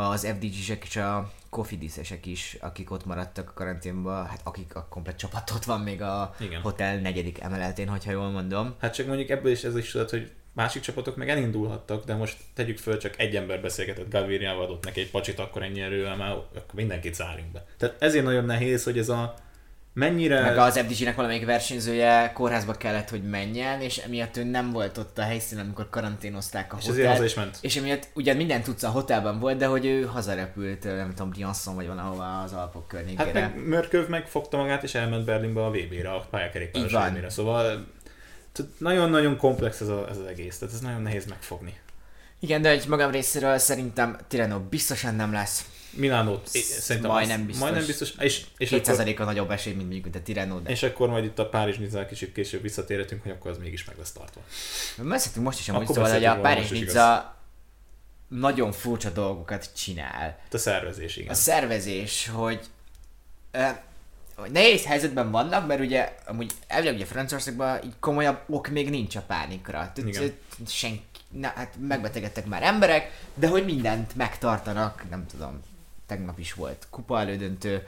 [0.00, 5.16] az FDG-sek és a Cofidis-esek is, akik ott maradtak a karanténban, hát akik a komplet
[5.16, 6.60] csapat ott van még a Igen.
[6.60, 8.74] hotel negyedik emeletén, hogyha jól mondom.
[8.78, 12.36] Hát csak mondjuk ebből is ez is tudod, hogy másik csapatok meg elindulhattak, de most
[12.54, 16.30] tegyük föl, csak egy ember beszélgetett Gaviriával, adott neki egy pacsit, akkor ennyi erővel már
[16.30, 17.66] akkor mindenkit zárjunk be.
[17.76, 19.34] Tehát ezért nagyon nehéz, hogy ez a
[19.96, 20.40] mennyire...
[20.40, 25.18] Meg az FDG-nek valamelyik versenyzője kórházba kellett, hogy menjen, és emiatt ő nem volt ott
[25.18, 26.98] a helyszínen, amikor karanténozták a És hotelt.
[26.98, 27.58] ezért haza is ment.
[27.60, 31.74] És emiatt ugyan minden tudsz a hotelben volt, de hogy ő hazarepült, nem tudom, Briançon
[31.74, 33.40] vagy valahova az Alpok környékére.
[33.40, 36.92] Hát meg Mörköv megfogta magát, és elment Berlinbe a VB-re, a pályakerékpáros.
[36.92, 37.28] VB-re.
[37.30, 37.86] Szóval
[38.78, 41.74] nagyon-nagyon komplex ez, a, ez az egész, tehát ez nagyon nehéz megfogni.
[42.40, 45.64] Igen, de egy magam részéről szerintem Tireno biztosan nem lesz.
[45.96, 47.62] Milánó szerintem majdnem az- biztos.
[47.62, 48.12] Majdnem biztos.
[48.18, 51.24] És, és, akkor, 2% a nagyobb esély, mint mondjuk a Tireno, de és akkor majd
[51.24, 54.40] itt a Párizs Nizza kicsit később visszatérhetünk, hogy akkor az mégis meg lesz tartva.
[54.96, 57.36] beszéltünk most is amúgy, Akkor szóval, hogy a Párizs Nizza
[58.28, 60.38] nagyon furcsa dolgokat csinál.
[60.52, 61.30] A szervezés, igen.
[61.30, 62.60] a szervezés, hogy,
[64.34, 69.16] hogy nehéz helyzetben vannak, mert ugye amúgy elvileg ugye Franciaországban így komolyabb ok még nincs
[69.16, 69.92] a pánikra.
[70.66, 75.62] Senki, na, hát megbetegedtek már emberek, de hogy mindent megtartanak, nem tudom,
[76.06, 77.86] tegnap is volt kupa elődöntő,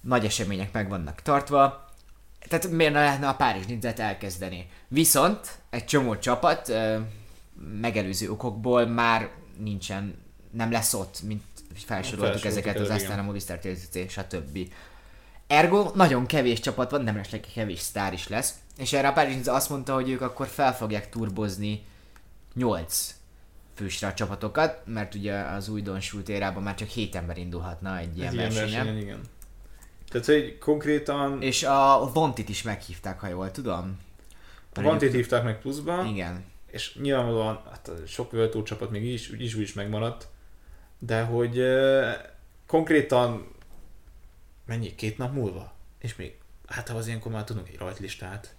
[0.00, 1.88] nagy események meg vannak tartva,
[2.48, 4.70] tehát miért ne lehetne a Párizs Nizzát elkezdeni?
[4.88, 6.98] Viszont egy csomó csapat ö,
[7.80, 10.14] megelőző okokból már nincsen,
[10.50, 11.42] nem lesz ott, mint
[11.74, 12.96] felsoroltuk ezeket az igen.
[12.96, 14.58] Astana, Movistar, TCC, stb.
[15.46, 19.46] Ergo nagyon kevés csapat van, nem lesz kevés sztár is lesz, és erre a Párizs
[19.46, 21.84] azt mondta, hogy ők akkor fel fogják turbozni
[22.54, 23.14] 8
[23.80, 28.28] fősre a csapatokat, mert ugye az újdonsult érában már csak 7 ember indulhatna egy ilyen,
[28.28, 28.96] Egy ilyen versenyen.
[28.96, 29.20] igen.
[30.08, 33.98] Tehát, hogy konkrétan És a Vontit is meghívták, ha jól tudom.
[34.74, 36.44] a Vantit hívták meg pluszba, Igen.
[36.66, 40.28] és nyilvánvalóan hát a sok Tour csapat még is, is, is megmaradt,
[40.98, 42.10] de hogy uh,
[42.66, 43.48] konkrétan
[44.66, 45.72] mennyi, két nap múlva?
[45.98, 46.34] És még,
[46.66, 48.54] hát ha az ilyenkor már tudunk egy rajtlistát,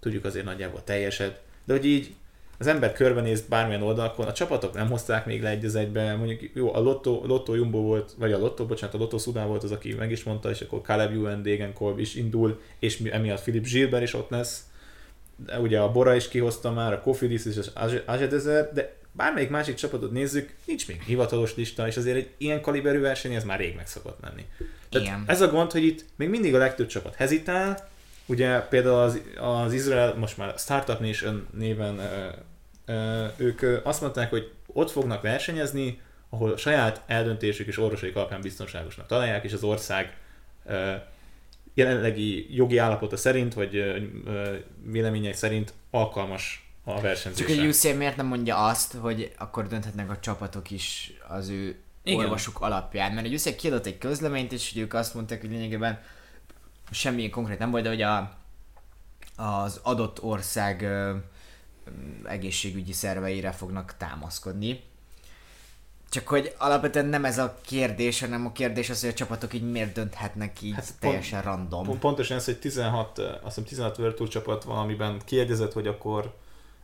[0.00, 2.14] tudjuk azért nagyjából teljeset, de hogy így
[2.58, 6.40] az ember körbenéz bármilyen oldalakon, a csapatok nem hozták még le egy az egybe, mondjuk
[6.54, 9.72] jó, a Lotto, Lotto Jumbo volt, vagy a Lotto, bocsánat, a Lotto Sudán volt az,
[9.72, 13.64] aki meg is mondta, és akkor Caleb Ewan, Degenkolb is indul, és mi- emiatt Philip
[13.66, 14.62] Gilbert is ott lesz,
[15.46, 19.74] de ugye a Bora is kihozta már, a Kofidis és az Azedezer, de bármelyik másik
[19.74, 23.74] csapatot nézzük, nincs még hivatalos lista, és azért egy ilyen kaliberű verseny, ez már rég
[23.76, 24.44] meg szokott lenni.
[24.90, 25.24] Tehát Igen.
[25.26, 27.88] ez a gond, hogy itt még mindig a legtöbb csapat hezitál,
[28.26, 32.28] ugye például az, az Izrael, most már Startup Nation néven ö,
[32.92, 38.40] ö, ők azt mondták, hogy ott fognak versenyezni, ahol a saját eldöntésük és orvosaik alapján
[38.40, 40.16] biztonságosnak találják, és az ország
[40.66, 40.92] ö,
[41.74, 44.02] jelenlegi jogi állapota szerint, vagy
[44.84, 47.54] vélemények szerint alkalmas a Csak versenyzésre.
[47.56, 52.18] hogy UCM miért nem mondja azt, hogy akkor dönthetnek a csapatok is az ő Igen.
[52.18, 53.12] Orvosuk alapján.
[53.12, 56.00] Mert egy UCM kiadott egy közleményt, és hogy ők azt mondták, hogy lényegében
[56.90, 58.36] semmi konkrét nem volt, de hogy a,
[59.36, 61.16] az adott ország ö,
[62.24, 64.82] egészségügyi szerveire fognak támaszkodni.
[66.10, 69.70] Csak hogy alapvetően nem ez a kérdés, hanem a kérdés az, hogy a csapatok így
[69.70, 71.84] miért dönthetnek így Hát hát pont- teljesen random.
[71.84, 75.72] Pont- Pontosan ez, hogy 16, eh, azt hiszem 16 World Tour csapat van, amiben kiegyezett,
[75.72, 76.34] hogy akkor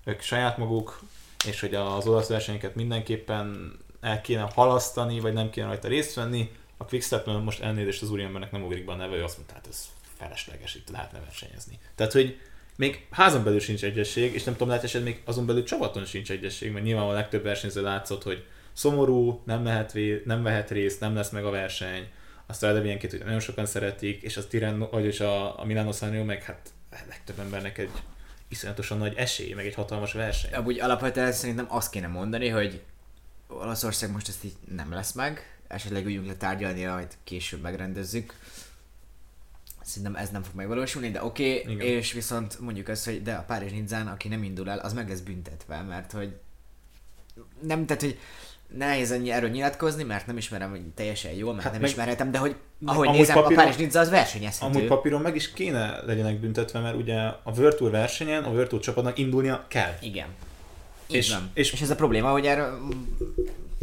[0.05, 1.01] ők saját maguk,
[1.47, 6.51] és hogy az olasz versenyeket mindenképpen el kéne halasztani, vagy nem kéne rajta részt venni.
[6.81, 9.67] A quickstep most elnézést az úriembernek nem ugrik be a neve, ő azt mondta, hát
[9.67, 9.89] ez
[10.19, 11.79] felesleges, itt lehetne versenyezni.
[11.95, 12.41] Tehát, hogy
[12.77, 16.31] még házon belül sincs egyesség, és nem tudom, lehet esetleg még azon belül csapaton sincs
[16.31, 21.01] egyesség, mert nyilván a legtöbb versenyző látszott, hogy szomorú, nem, lehet vé- nem vehet részt,
[21.01, 22.09] nem lesz meg a verseny,
[22.47, 26.25] azt a Devienként ugye nagyon sokan szeretik, és az Tirreno, vagyis a, a Milano Sanremo
[26.25, 27.91] meg hát a legtöbb embernek egy
[28.49, 30.53] iszonyatosan nagy esély, meg egy hatalmas verseny.
[30.53, 32.83] Amúgy alapvetően szerintem azt kéne mondani, hogy
[33.49, 38.35] Olaszország most ezt így nem lesz meg, esetleg üljünk le tárgyalni, majd később megrendezzük.
[39.83, 41.75] Szerintem ez nem fog megvalósulni, de oké, Igen.
[41.75, 44.93] okay, és viszont mondjuk azt, hogy de a Párizs Nizzán, aki nem indul el, az
[44.93, 46.37] meg lesz büntetve, mert hogy
[47.63, 48.19] nem, tehát hogy
[48.77, 51.91] nehéz ennyi erről nyilatkozni, mert nem ismerem hogy teljesen jól, mert Hát hát meg- nem
[51.91, 54.73] ismerhetem, de hogy ahogy amúgy nézem, papíron- a Párizs Nizza az versenyezhető.
[54.75, 58.69] Amúgy papíron meg is kéne legyenek büntetve, mert ugye a World Tour versenyen a World
[58.69, 59.93] Tour csapatnak indulnia kell.
[60.01, 60.27] Igen.
[61.07, 61.51] És- van.
[61.55, 62.79] és- és, és ez a probléma, hogy erről,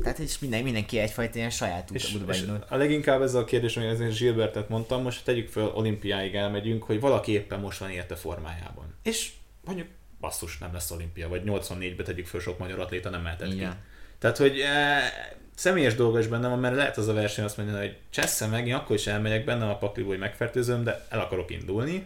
[0.04, 2.66] tehát és minden, mindenki egyfajta ilyen saját És, útba és indul.
[2.70, 7.00] a leginkább ez a kérdés, hogy ezért Gilbertet mondtam, most tegyük fel olimpiáig elmegyünk, hogy
[7.00, 8.96] valaki éppen most van érte formájában.
[9.04, 9.32] És
[9.66, 9.88] mondjuk
[10.20, 13.56] basszus, nem lesz olimpia, vagy 84-be tegyük föl, sok magyar atléta nem mehetett ki.
[13.56, 13.76] Igen.
[14.20, 15.00] Tehát, hogy e,
[15.56, 18.68] személyes dolga is bennem van, mert lehet az a verseny azt mondani, hogy csessze meg,
[18.68, 22.06] én akkor is elmegyek benne a pakliból, hogy megfertőzöm, de el akarok indulni.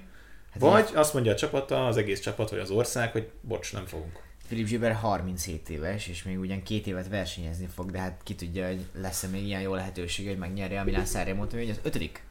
[0.51, 3.85] Hát vagy azt mondja a csapata, az egész csapat, vagy az ország, hogy bocs, nem
[3.85, 4.19] fogunk.
[4.51, 8.67] Philip Gilbert 37 éves, és még ugyan két évet versenyezni fog, de hát ki tudja,
[8.67, 12.23] hogy lesz-e még ilyen jó lehetőség, hogy megnyerje a Milán Sanremo-t, hogy az ötödik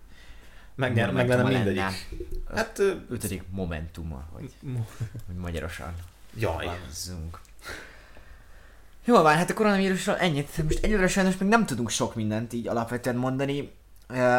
[0.74, 1.76] Meg, meg lenne mindegyik.
[1.76, 1.94] lenne.
[2.54, 2.78] Hát,
[3.10, 4.52] ötödik momentuma, hogy,
[5.26, 5.94] hogy magyarosan
[6.36, 6.52] jaj.
[6.64, 7.40] fogalmazzunk.
[9.04, 10.62] Jó van, hát a koronavírusról ennyit.
[10.62, 13.72] Most egyelőre sajnos még nem tudunk sok mindent így alapvetően mondani.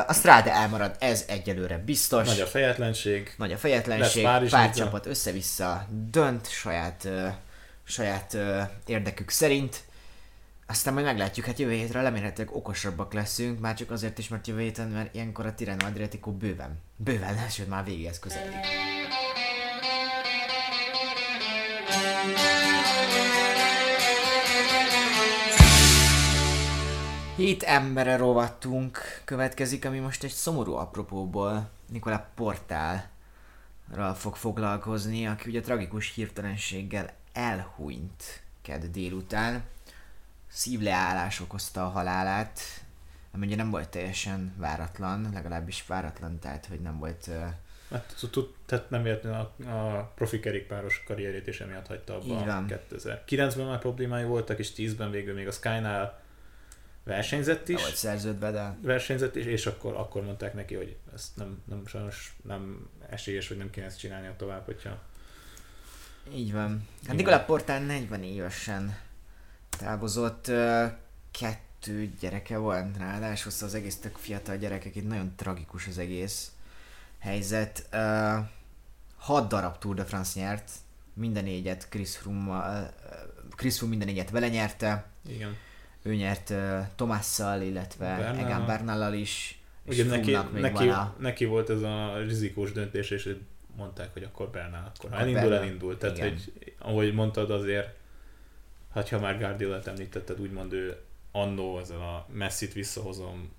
[0.08, 2.28] A Strade elmarad, ez egyelőre biztos.
[2.28, 3.34] Nagy a fejetlenség.
[3.38, 4.84] Nagy a fejetlenség, Lesz pár Nizza.
[4.84, 7.08] csapat össze-vissza dönt saját,
[7.92, 9.84] saját uh, érdekük szerint.
[10.68, 14.60] Aztán majd meglátjuk, hát jövő hétre remélhetőleg okosabbak leszünk, már csak azért is, mert jövő
[14.60, 18.66] héten, mert ilyenkor a Tirreno Adriatico bőven, bőven sőt már végéhez közeledik.
[27.36, 35.62] Hét emberre rovattunk következik, ami most egy szomorú apropóból Nikola Portálral fog foglalkozni, aki ugye
[35.62, 39.64] tragikus hirtelenséggel elhunyt kedd délután.
[40.48, 42.60] Szívleállás okozta a halálát,
[43.32, 47.30] ami ugye nem volt teljesen váratlan, legalábbis váratlan, tehát hogy nem volt
[47.92, 48.16] Hát,
[48.66, 52.66] tehát nem véletlenül a, a profi kerékpáros karrierét is emiatt hagyta abba Így van.
[52.90, 56.22] 2009-ben már problémái voltak, és 10-ben végül még a Sky-nál
[57.04, 57.82] versenyzett is.
[57.82, 62.36] volt szerződve, de versenyzett is, és akkor, akkor mondták neki, hogy ezt nem, nem sajnos
[62.44, 65.02] nem esélyes, hogy nem kéne ezt csinálnia tovább, hogyha
[66.34, 66.70] Így van.
[66.70, 67.16] Hát Igen.
[67.16, 68.98] Nikola Portál 40 évesen
[69.70, 70.52] távozott,
[71.32, 76.52] kettő gyereke volt, ráadásul szóval az egész tök fiatal gyerekek, itt nagyon tragikus az egész
[77.20, 77.90] helyzet.
[79.18, 80.72] Hat darab Tour de France nyert,
[81.14, 82.94] minden négyet Chris Froome,
[83.56, 85.58] Chris Froome minden négyet vele nyerte, igen.
[86.02, 86.54] ő nyert
[86.96, 88.46] Tomásszal, illetve Bernal.
[88.46, 93.36] Egan Bernallal is, Ugye neki, neki, neki, volt ez a rizikós döntés, és
[93.76, 95.66] mondták, hogy akkor Bernál, akkor Akkor elindul, Bernal.
[95.66, 95.98] elindul.
[95.98, 96.30] Tehát, Igen.
[96.30, 97.96] hogy ahogy mondtad azért,
[98.94, 100.98] hát ha már Guardiolát említetted, úgymond ő
[101.32, 103.52] annó ezzel a messzit visszahozom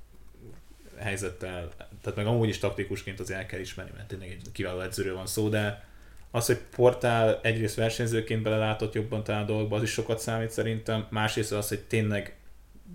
[0.98, 1.68] helyzettel,
[2.00, 5.26] tehát meg amúgy is taktikusként azért el kell ismerni, mert tényleg egy kiváló edzőről van
[5.26, 5.84] szó, de
[6.30, 11.06] az, hogy Portál egyrészt versenyzőként belelátott jobban talán a dolgokba, az is sokat számít szerintem,
[11.10, 12.36] másrészt az, hogy tényleg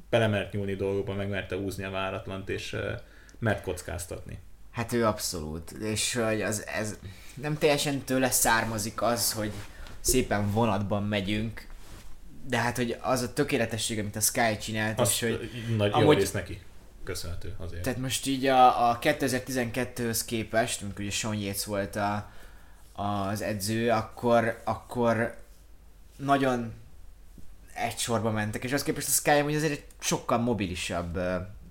[0.10, 2.96] belemert nyúlni dolgokba, meg merte úzni a váratlant, és eh,
[3.40, 4.40] mert kockáztatni.
[4.78, 6.96] Hát ő abszolút, és hogy az, ez
[7.34, 9.52] nem teljesen tőle származik az, hogy
[10.00, 11.68] szépen vonatban megyünk,
[12.48, 15.98] de hát, hogy az a tökéletesség, amit a Sky csinált, Azt és hogy nagy jó
[15.98, 16.62] amúgy- rész neki
[17.04, 17.82] köszönhető azért.
[17.84, 22.32] tehát most így a, a 2012-höz képest, amikor ugye Sean Yates volt a,
[22.94, 25.38] az edző, akkor, akkor
[26.16, 26.74] nagyon
[27.74, 31.20] egy sorba mentek, és az képest a Sky hogy azért egy sokkal mobilisabb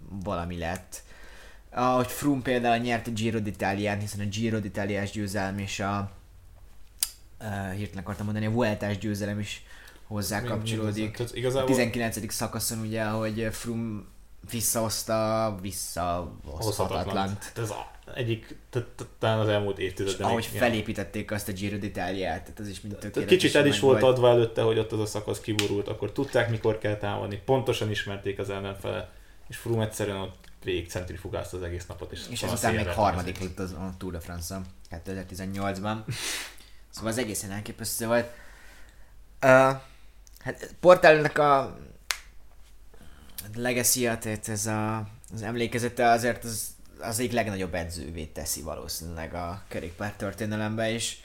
[0.09, 1.03] valami lett.
[1.77, 6.11] Ahogy Froome például nyert a Giro d'Italián, hiszen a Giro d'Italiás győzelm és a
[7.41, 9.63] uh, hirtelen akartam mondani, a Vueltás győzelem is
[10.07, 11.17] hozzá kapcsolódik.
[11.17, 12.33] tehát A igazából 19.
[12.33, 14.03] szakaszon ugye, ahogy Froome
[14.51, 17.53] visszahozta visszahozhatatlant.
[17.57, 18.57] Ez a, egyik,
[19.19, 20.27] talán az elmúlt évtizedben.
[20.27, 23.39] Ahogy felépítették azt a Giro d'Italiát, tehát az is mind tökéletes.
[23.39, 26.79] kicsit el is volt adva előtte, hogy ott az a szakasz kiborult, akkor tudták, mikor
[26.79, 29.11] kell támadni, pontosan ismerték az ellenfele,
[29.49, 32.13] és Froome egyszerűen ott végig centrifugázta az egész napot.
[32.13, 35.97] És, És ezután még harmadik lett az a Tour de France-on 2018-ban.
[36.91, 38.31] Szóval az egészen elképesztő volt.
[39.43, 39.81] Uh,
[40.41, 41.79] hát Portálnak a
[43.55, 49.63] legacy tehát ez a, az emlékezete azért az, az egyik legnagyobb edzővé teszi valószínűleg a
[49.69, 51.25] kerékpár történelemben, is.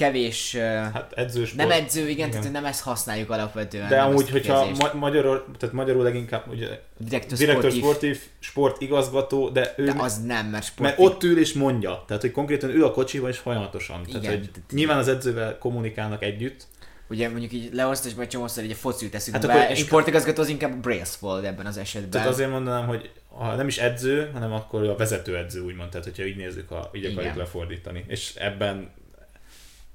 [0.00, 0.56] Kevés,
[0.92, 1.80] Hát edzős nem volt.
[1.80, 3.88] edző, igen, igen, tehát nem ezt használjuk alapvetően.
[3.88, 6.66] De amúgy, hogyha ma- magyarul, tehát magyarul leginkább ugye,
[6.98, 7.80] Direktor direktor sportív.
[7.82, 11.04] sportív, sportigazgató, de ő De az nem, mert mert sportív.
[11.04, 14.02] ott ül és mondja, tehát hogy konkrétan ül a kocsiban és folyamatosan.
[14.02, 16.66] Tehát, Igen, hogy tehát- nyilván az edzővel kommunikálnak együtt,
[17.12, 21.44] Ugye mondjuk így leosztásban csomószor egy focit teszünk Hát be, és sportigazgató az inkább Brailsford
[21.44, 22.10] ebben az esetben.
[22.10, 26.06] Tehát azért mondanám, hogy ha nem is edző, hanem akkor a vezető edző, úgymond, tehát
[26.06, 28.04] hogyha így nézzük, ha így akarjuk lefordítani.
[28.08, 28.90] És ebben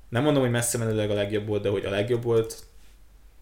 [0.09, 2.63] nem mondom, hogy messze menőleg a legjobb volt, de hogy a legjobb volt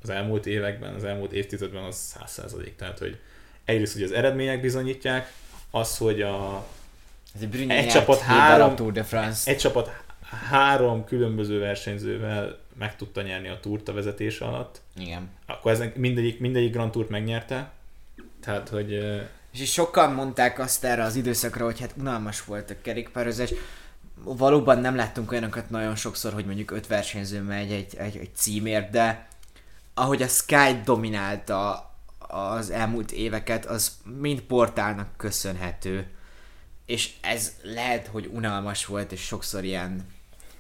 [0.02, 2.76] az elmúlt években, az elmúlt évtizedben az 100%.
[2.76, 3.20] Tehát, hogy
[3.66, 5.32] egyrészt ugye az eredmények bizonyítják,
[5.72, 6.66] az, hogy a,
[7.36, 9.52] Ez egy, Egy csapat három- Tour de France.
[9.52, 10.02] egy csapat
[10.50, 15.30] három különböző versenyzővel meg tudta nyerni a túrt a vezetése alatt, Igen.
[15.46, 17.72] akkor ezek mindegyik, mindegyik Grand Tourt megnyerte.
[18.42, 18.92] Tehát, hogy
[19.52, 23.54] És sokan mondták azt erre az időszakra, hogy hát unalmas volt a kerékpározás.
[24.24, 28.90] Valóban nem láttunk olyanokat nagyon sokszor, hogy mondjuk öt versenyző megy egy, egy, egy címért,
[28.90, 29.28] de
[29.94, 36.08] ahogy a Sky dominálta az elmúlt éveket, az mind portálnak köszönhető.
[36.86, 40.06] És ez lehet, hogy unalmas volt, és sokszor ilyen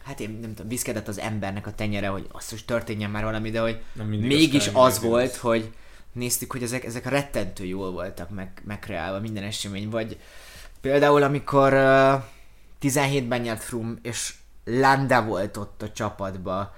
[0.03, 3.49] hát én nem tudom, viszkedett az embernek a tenyere, hogy azt most történjen már valami,
[3.49, 5.39] de hogy Nem mégis az mindig volt, az.
[5.39, 5.73] hogy
[6.11, 10.19] néztük, hogy ezek, ezek rettentő jól voltak meg, megkreálva minden esemény, vagy
[10.81, 12.23] például amikor uh,
[12.83, 14.33] 17-ben nyert Froome, és
[14.65, 16.73] Landa volt ott a csapatba,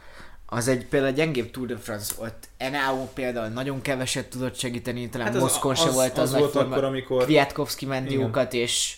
[0.46, 2.48] az egy például gyengébb Tour de France ott.
[2.58, 6.20] Enao például nagyon keveset tudott segíteni, talán Hát hát az- Moszkon se az- volt az,
[6.24, 6.72] az nagy volt forma.
[6.72, 8.98] akkor, amikor- Kwiatkowski jókat, és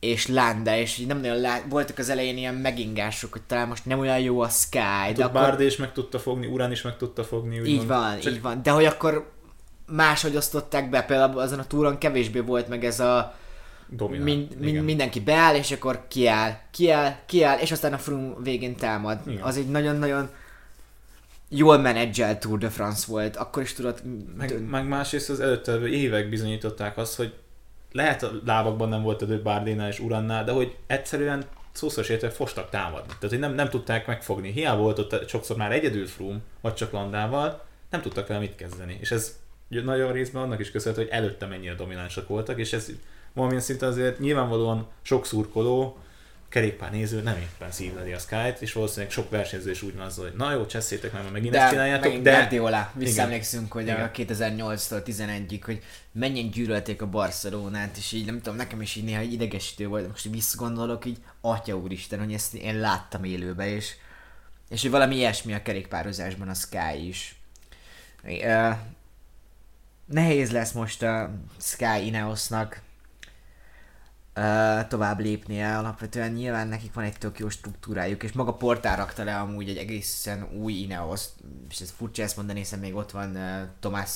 [0.00, 3.84] és Landa, és így nem nagyon lát, voltak az elején ilyen megingások, hogy talán most
[3.86, 6.82] nem olyan jó a Sky, de de akkor Bárd is meg tudta fogni, Urán is
[6.82, 7.54] meg tudta fogni.
[7.56, 7.86] így úgymond.
[7.88, 8.62] van, Csak így van.
[8.62, 9.30] De hogy akkor
[9.86, 13.34] máshogy osztották be, például azon a túron kevésbé volt meg ez a
[13.96, 14.24] Dominál.
[14.24, 19.20] mind, mind, mindenki beáll, és akkor kiáll, kiáll, kiáll, és aztán a Froome végén támad.
[19.26, 19.42] Igen.
[19.42, 20.30] Az egy nagyon-nagyon
[21.48, 24.02] jól menedzselt Tour de France volt, akkor is tudott...
[24.36, 27.34] Meg, meg másrészt az előtte évek bizonyították azt, hogy
[27.92, 32.70] lehet a lábakban nem volt idő Bárdénál és Urannál, de hogy egyszerűen szószor érte fostak
[32.70, 33.06] támadni.
[33.06, 34.52] Tehát, hogy nem, nem tudták megfogni.
[34.52, 38.96] Hiába volt ott sokszor már egyedül Froome, vagy csak Landával, nem tudtak vele mit kezdeni.
[39.00, 42.88] És ez nagyon részben annak is köszönhető, hogy előtte mennyire dominánsak voltak, és ez
[43.32, 45.96] valamilyen szinten azért nyilvánvalóan sok szurkoló,
[46.52, 50.24] kerékpár néző nem éppen szívleli a Sky-t, és valószínűleg sok versenyző is úgy van azzal,
[50.24, 54.00] hogy na jó, cseszétek mert megint ezt De csináljátok, megint de Guardiola, visszaemlékszünk, hogy Igen.
[54.00, 59.04] a 2008-tól 11-ig, hogy mennyien gyűlölték a Barcelonát, és így nem tudom, nekem is így
[59.04, 63.94] néha idegesítő volt, most így visszagondolok, így atya úristen, hogy ezt én láttam élőbe, és,
[64.68, 67.36] és hogy valami ilyesmi a kerékpározásban a Sky is.
[68.24, 68.70] Ö,
[70.06, 72.80] nehéz lesz most a Sky Ineosnak
[74.36, 75.76] uh, tovább lépnie.
[75.78, 79.76] Alapvetően nyilván nekik van egy tök jó struktúrájuk, és maga Portál rakta le amúgy egy
[79.76, 81.20] egészen új Ineos,
[81.70, 84.10] és ez furcsa ezt mondani, hiszen még ott van uh, Thomas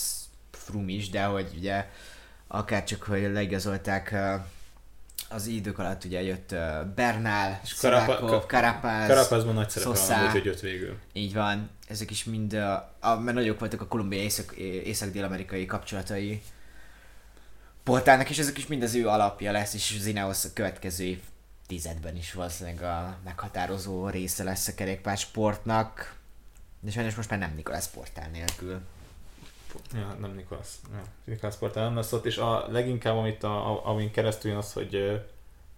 [0.51, 1.87] Froome is, de hogy ugye
[2.47, 4.41] akár csak, hogy leigazolták uh,
[5.29, 9.91] az idők alatt ugye jött uh, Bernal, És Karapa- Szivákov, Ka- Carapaz, Karapazban nagy szerepe
[9.91, 10.97] volt, hogy jött végül.
[11.13, 16.43] így van, ezek is mind, uh, a, mert nagyok voltak a kolumbiai észak, észak-dél-amerikai kapcsolatai
[17.87, 21.20] Portálnak, és ezek is mind az ő alapja lesz, és az Ineos a következő év
[21.66, 26.16] tizedben is valószínűleg a meghatározó része lesz a kerékpársportnak.
[26.81, 28.81] De sajnos most már nem Nikolász Portál nélkül.
[29.94, 30.79] Ja, nem Nikolász.
[30.92, 34.61] Ja, Nikolász Portál nem lesz ott, és a leginkább, amit a, a, amin keresztül jön
[34.61, 35.16] az, hogy ö,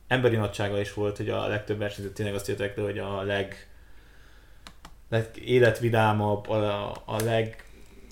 [0.06, 3.68] emberi nagysága is volt, hogy a legtöbb versenyző tényleg azt le, hogy a leg,
[5.08, 7.67] leg életvidámabb, a, a leg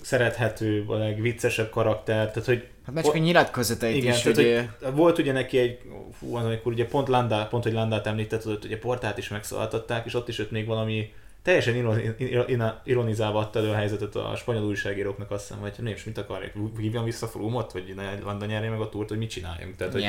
[0.07, 4.69] szerethetőbb, a legviccesebb karakter, tehát hogy Hát már csak a nyilatkozatait igen, is, tehát, hogy,
[4.81, 5.79] hogy, volt ugye neki egy,
[6.19, 10.05] fú, az, amikor ugye pont, Landá, pont hogy Landát említett, hogy ugye Portát is megszólaltatták,
[10.05, 14.35] és ott is ott még valami teljesen ironi- iro- ironizálva adta elő a helyzetet a
[14.35, 18.69] spanyol újságíróknak azt hiszem, hogy nem is mit akarják, hívjam vissza Frumot, vagy Landa nyerje
[18.69, 19.75] meg a túrt, hogy mit csináljunk.
[19.75, 20.01] Tehát, hogy,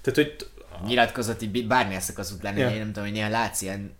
[0.00, 0.36] tehát, hogy
[0.86, 2.70] nyilatkozati, bármilyen szakasz után, Ja.
[2.70, 3.92] én nem tudom, hogy néha látsz ilyen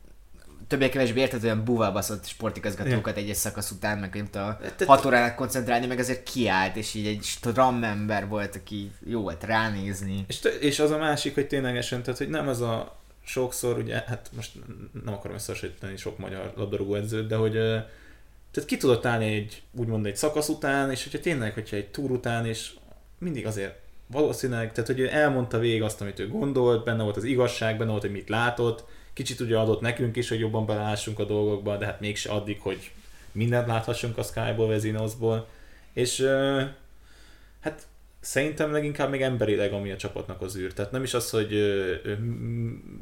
[0.71, 5.87] többé-kevésbé értetően búval baszott sportigazgatókat egyes szakasz után, meg nem tudom, Tehát- hat órának koncentrálni,
[5.87, 10.25] meg azért kiállt, és így egy stram ember volt, aki jó volt ránézni.
[10.29, 14.31] És, és az a másik, hogy ténylegesen, tehát hogy nem az a sokszor, ugye, hát
[14.37, 14.51] most
[15.05, 17.53] nem akarom összehasonlítani sok magyar labdarúgó edzőt, de hogy
[18.51, 22.11] tehát ki tudott állni egy, úgymond egy szakasz után, és hogyha tényleg, hogyha egy túr
[22.11, 22.71] után, és
[23.19, 23.75] mindig azért
[24.07, 27.91] valószínűleg, tehát hogy ő elmondta végig azt, amit ő gondolt, benne volt az igazság, benne
[27.91, 31.87] volt, hogy mit látott, kicsit ugye adott nekünk is, hogy jobban belelássunk a dolgokba, de
[31.87, 32.91] hát mégse addig, hogy
[33.33, 35.49] mindent láthassunk a Skyból, Vezinosból,
[35.93, 36.21] és
[37.61, 37.87] hát
[38.21, 40.73] szerintem leginkább még emberileg, ami a csapatnak az űr.
[40.73, 41.49] Tehát nem is az, hogy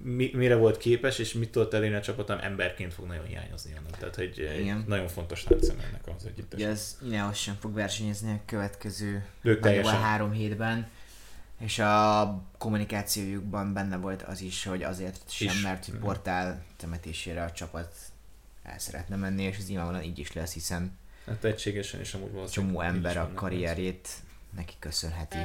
[0.02, 3.72] mi, mire volt képes, és mit tudott elérni a csapat, hanem emberként fog nagyon hiányozni
[3.78, 3.98] annak.
[3.98, 4.84] Tehát, hogy Igen.
[4.86, 6.61] nagyon fontos láncszem ennek az együttes.
[6.61, 10.00] Ugye az Ineos sem fog versenyezni a következő Ők teljesen.
[10.00, 10.88] három hétben,
[11.59, 15.62] és a kommunikációjukban benne volt az is, hogy azért sem, Is.
[15.62, 17.94] mert hogy portál temetésére a csapat
[18.62, 22.74] el szeretne menni, és ez nyilvánvalóan így is lesz, hiszen Hát egységesen is amúgy valószínűleg.
[22.74, 24.09] csomó ember a karrierjét
[24.56, 25.36] neki köszönheti.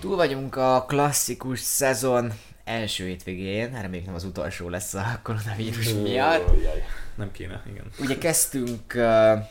[0.00, 2.32] Túl vagyunk a klasszikus szezon
[2.64, 6.50] első hétvégén, reméljük nem az utolsó lesz a koronavírus miatt.
[7.14, 7.84] Nem kéne, igen.
[7.98, 9.48] Ugye kezdtünk uh,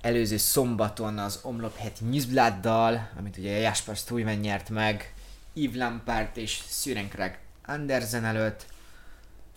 [0.00, 5.14] előző szombaton az Omlop heti Newsbladdal, amit ugye Jasper Stuyven nyert meg,
[5.52, 7.36] Yves Lampard és Søren Krag
[7.66, 8.66] Andersen előtt,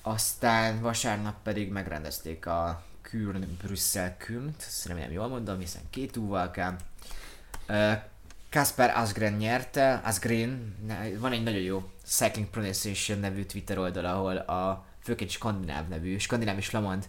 [0.02, 6.76] aztán vasárnap pedig megrendezték a Kürn Brüsszel Kürnt, remélem jól mondom, hiszen két úval kell.
[7.70, 7.94] Uh,
[8.52, 10.76] Kasper Asgren nyerte, Asgren,
[11.20, 16.58] van egy nagyon jó Cycling Pronunciation nevű Twitter oldal, ahol a főként skandináv nevű, skandináv
[16.58, 17.06] és lamond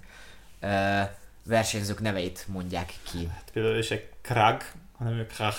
[0.62, 1.00] uh,
[1.44, 3.28] versenyzők neveit mondják ki.
[3.34, 4.62] Hát például is egy Krag,
[4.92, 5.54] hanem ő Krag,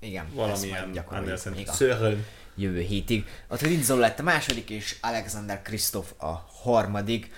[0.00, 1.54] Igen, valamilyen Andersen.
[1.74, 2.26] Sören.
[2.54, 3.26] jövő hétig.
[3.46, 7.30] A Trinzol lett a második, és Alexander Kristoff a harmadik.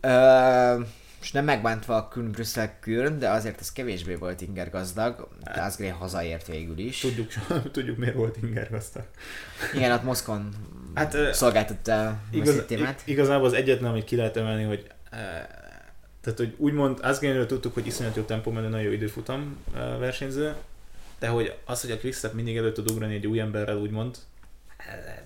[0.00, 0.80] Ö,
[1.26, 5.28] és nem megbántva a Kürn Brüsszel Kürn, de azért ez kevésbé volt inger gazdag.
[5.54, 6.98] De Asgreen hazaért végül is.
[7.00, 7.30] Tudjuk,
[7.72, 9.04] tudjuk miért volt Inger gazdag.
[9.74, 10.48] Igen, ott Moszkon
[10.94, 13.00] Hát, szolgáltatta a Igaz, témát.
[13.00, 15.18] ig- igazából az egyetlen, amit ki lehet emelni, hogy eh,
[16.20, 19.56] tehát, hogy úgymond Asgrenről tudtuk, hogy iszonyat jó tempómenő, nagyon jó időfutam
[19.98, 20.54] versenyző,
[21.18, 24.16] de hogy az, hogy a Quickstep mindig elő tud ugrani egy új emberrel, úgymond,
[24.76, 25.18] eh,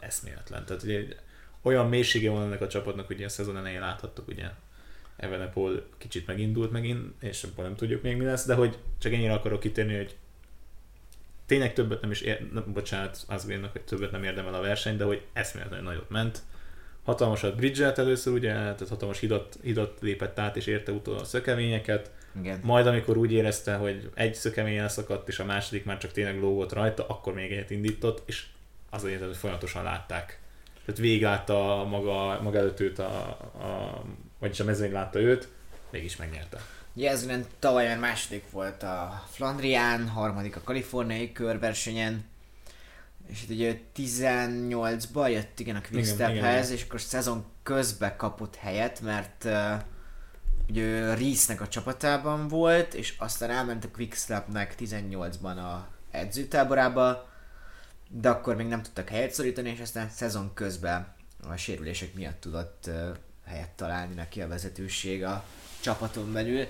[0.00, 0.64] eszméletlen.
[0.64, 1.00] Tehát ugye
[1.62, 4.44] olyan mélysége van ennek a csapatnak, ugye a szezon elején láthattuk, ugye
[5.16, 9.32] Evenepol kicsit megindult megint, és abban nem tudjuk még mi lesz, de hogy csak ennyire
[9.32, 10.16] akarok kitérni, hogy
[11.46, 15.04] tényleg többet nem is ér, nem, bocsánat, Asgrennek, hogy többet nem érdemel a verseny, de
[15.04, 16.42] hogy eszméletlenül nagyot ment.
[17.04, 22.10] Hatalmasat bridge először, ugye, tehát hatalmas hidat, hidat lépett át, és érte utol a szökevényeket.
[22.40, 22.60] Igen.
[22.62, 26.72] Majd amikor úgy érezte, hogy egy szökemény elszakadt, és a második már csak tényleg lógott
[26.72, 28.46] rajta, akkor még egyet indított, és
[28.90, 30.40] az lényeg, hogy folyamatosan látták.
[30.84, 34.02] Tehát végiglátta a maga, maga előtt őt, a, a,
[34.44, 35.48] vagyis a mezőny látta őt,
[35.90, 36.60] mégis megnyerte.
[36.96, 42.24] Asgreen tavaly már második volt a Flandrián, harmadik a kaliforniai körversenyen,
[43.26, 49.44] és itt ugye 18-ba jött igen a Quickstephez, és akkor szezon közben kapott helyet, mert
[49.44, 49.80] uh,
[50.68, 57.28] ugye Reese-nek a csapatában volt, és aztán elment a Quickstepnek 18-ban a edzőtáborába,
[58.08, 61.14] de akkor még nem tudtak helyet szorítani, és aztán szezon közben
[61.48, 65.44] a sérülések miatt tudott uh, helyet találni neki a vezetőség a
[65.80, 66.66] csapaton belül.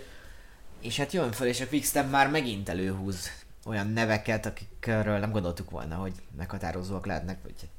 [0.81, 3.31] És hát jön fel, és a Quickstep már megint előhúz
[3.65, 7.71] olyan neveket, akikről nem gondoltuk volna, hogy meghatározóak lehetnek, vagy hát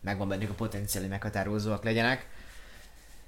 [0.00, 2.26] megvan bennük a potenciál, hogy meghatározóak legyenek.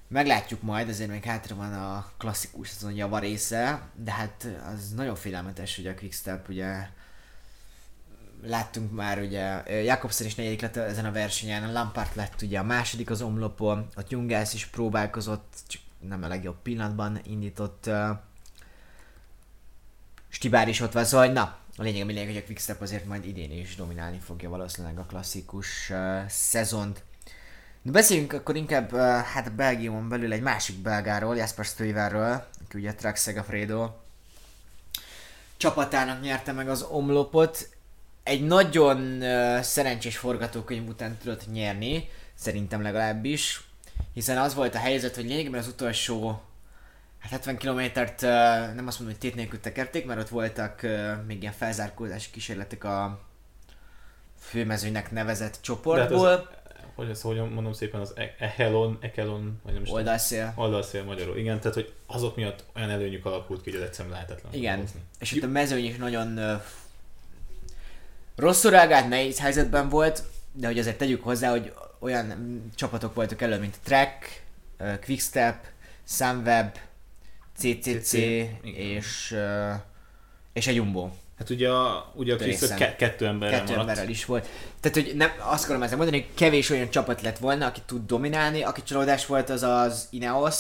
[0.09, 5.15] Meglátjuk majd, ezért még hátra van a klasszikus szezon java része, de hát az nagyon
[5.15, 6.89] félelmetes, hogy a Quickstep ugye
[8.43, 13.11] láttunk már ugye, Jakobsen is negyedik lett ezen a versenyen, Lampard lett ugye a második
[13.11, 18.09] az omlopon, ott Jungász is próbálkozott, csak nem a legjobb pillanatban indított uh,
[20.29, 23.27] Stibár is ott van, szóval na, a lényeg, a lényeg, hogy a Quickstep azért majd
[23.27, 27.03] idén is dominálni fogja valószínűleg a klasszikus uh, szezont.
[27.83, 32.79] De beszéljünk akkor inkább uh, hát a Belgiumon belül egy másik belgáról, Jasper Stuyverről, aki
[32.79, 33.91] ugye Track Segafredo
[35.59, 37.69] csapatának nyerte meg az omlopot.
[38.29, 43.61] Egy nagyon uh, szerencsés forgatókönyv után tudott nyerni, szerintem legalábbis,
[44.15, 46.43] hiszen az volt a helyzet, hogy lényegében az utolsó
[47.19, 48.29] hát 70 kilométert uh,
[48.75, 52.85] nem azt mondom, hogy tét nélkül tekerték, mert ott voltak uh, még ilyen felzárkózási kísérletek
[52.85, 53.21] a
[54.39, 56.27] főmezőnynek nevezett hát csoportból.
[56.27, 56.41] az,
[56.95, 59.91] hogy ezt hogyan mondom szépen, az E- Ehelon, Ekelon, vagy nem is.
[59.91, 60.53] Oldalszél.
[60.57, 61.37] Oldalszél magyarul.
[61.37, 64.53] Igen, tehát hogy azok miatt olyan előnyük alakult ki, hogy egyszerűen lehetetlen.
[64.53, 64.81] Igen.
[64.81, 65.01] hozni.
[65.19, 66.61] És itt a mezőny is nagyon
[68.39, 70.23] rosszul reagált, nehéz helyzetben volt,
[70.53, 73.79] de hogy azért tegyük hozzá, hogy olyan csapatok voltak elő, mint
[74.79, 75.57] ö, Quickstep,
[76.09, 76.77] Sunweb,
[77.57, 78.13] CCC CC,
[78.63, 79.37] és,
[80.53, 81.11] és egy Jumbo.
[81.39, 82.77] Hát ugye a, ugye a Részen.
[82.79, 83.89] ke- kettő emberrel Kettő maradt.
[83.89, 84.49] emberrel is volt.
[84.81, 88.07] Tehát, hogy nem, azt akarom ezzel mondani, hogy kevés olyan csapat lett volna, aki tud
[88.07, 90.55] dominálni, aki csalódás volt, az az Ineos,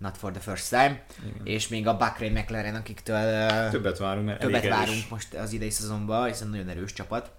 [0.00, 1.40] not for the first time, Igen.
[1.44, 4.86] és még a Bahrain McLaren, akiktől Többet várunk, mert többet elég erős.
[4.86, 7.30] várunk most az idei szezonban, hiszen nagyon erős csapat.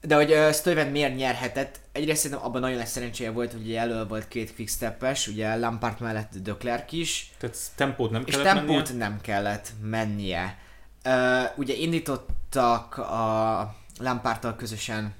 [0.00, 1.80] De hogy uh, Stuyven miért nyerhetett?
[1.92, 6.32] Egyrészt szerintem abban nagyon nagy szerencséje volt, hogy elő volt két quicksteppes, ugye Lampard mellett
[6.42, 9.08] De Klerk is, Tehát tempót nem és kellett tempót mennie?
[9.08, 10.58] nem kellett mennie.
[11.04, 15.14] Uh, ugye indítottak a Lampártal közösen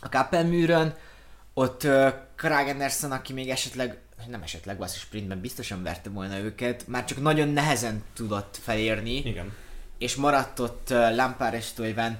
[0.00, 0.94] a Kappelműrön,
[1.54, 3.98] ott uh, Krag Anderson, aki még esetleg,
[4.28, 9.52] nem esetleg, az sprintben biztosan verte volna őket, már csak nagyon nehezen tudott felérni, Igen.
[9.98, 12.18] és maradt ott Lampard és Toiven.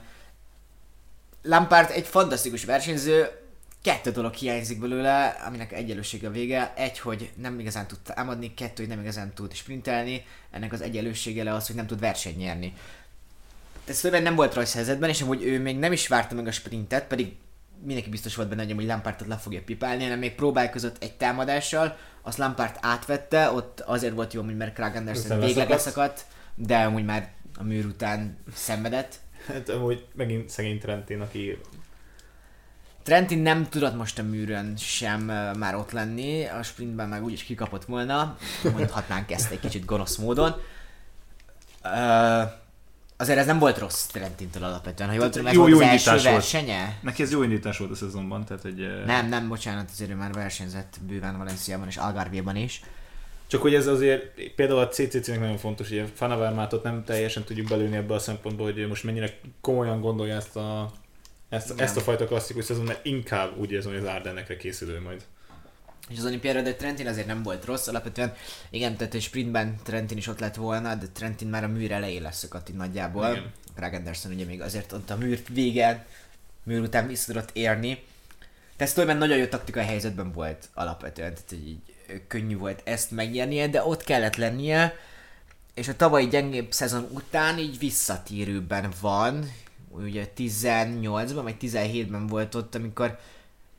[1.42, 3.40] Lampard egy fantasztikus versenyző,
[3.82, 6.72] kettő dolog hiányzik belőle, aminek egyenlőség a vége.
[6.76, 10.24] Egy, hogy nem igazán tud támadni, kettő, hogy nem igazán tud sprintelni.
[10.50, 12.74] Ennek az egyenlősége le az, hogy nem tud versenyt nyerni.
[14.00, 17.06] Toiven nem volt rajz helyzetben, és amúgy ő még nem is várta meg a sprintet,
[17.06, 17.36] pedig
[17.84, 21.96] mindenki biztos volt benne, hogy amúgy Lampardot le fogja pipálni, hanem még próbálkozott egy támadással,
[22.22, 25.70] azt Lampard átvette, ott azért volt jó, mert Krag Anderson végleg leszakadt.
[25.70, 26.24] leszakadt,
[26.54, 29.18] de amúgy már a műr után szenvedett.
[29.46, 31.58] Hát amúgy megint szegény Trentin, aki
[33.02, 37.42] Trentin nem tudott most a műrön sem uh, már ott lenni, a sprintben meg úgyis
[37.42, 40.54] kikapott volna, mondhatnánk ezt egy kicsit gonosz módon.
[41.84, 42.42] Uh,
[43.20, 45.82] azért ez nem volt rossz Trentintől alapvetően, ha jól tudom, ez jó- volt jó az
[45.82, 46.34] első indítás volt.
[46.34, 46.98] versenye?
[47.02, 48.82] Neki ez jó indítás volt a szezonban, tehát hogy...
[48.82, 52.82] eh, Nem, nem, bocsánat, azért ő már versenyzett bőven Valenciában és Algarve-ban is.
[53.46, 57.68] Csak hogy ez azért például a CCC-nek nagyon fontos, hogy a Fanavermátot nem teljesen tudjuk
[57.68, 60.90] belőni ebbe a szempontból, hogy most mennyire komolyan gondolja ezt a,
[61.48, 65.22] ezt, ezt a fajta klasszikus szezon, mert inkább úgy érzem, hogy az Ardennekre készülő majd.
[66.10, 68.34] És az olimpiára, de Trentin azért nem volt rossz, alapvetően
[68.70, 72.22] igen, tehát egy sprintben Trentin is ott lett volna, de Trentin már a műr elején
[72.22, 73.30] leszakadt így nagyjából.
[73.30, 73.52] Igen.
[73.76, 76.06] Greg Anderson ugye még azért ott a műr vége,
[76.62, 78.02] műr után vissza tudott érni.
[78.76, 81.80] Tehát Stoyman nagyon jó taktikai helyzetben volt alapvetően, tehát hogy így
[82.26, 84.96] könnyű volt ezt megnyernie, de ott kellett lennie,
[85.74, 89.52] és a tavalyi gyengébb szezon után így visszatérőben van,
[89.88, 93.18] ugye 18-ban vagy 17-ben volt ott, amikor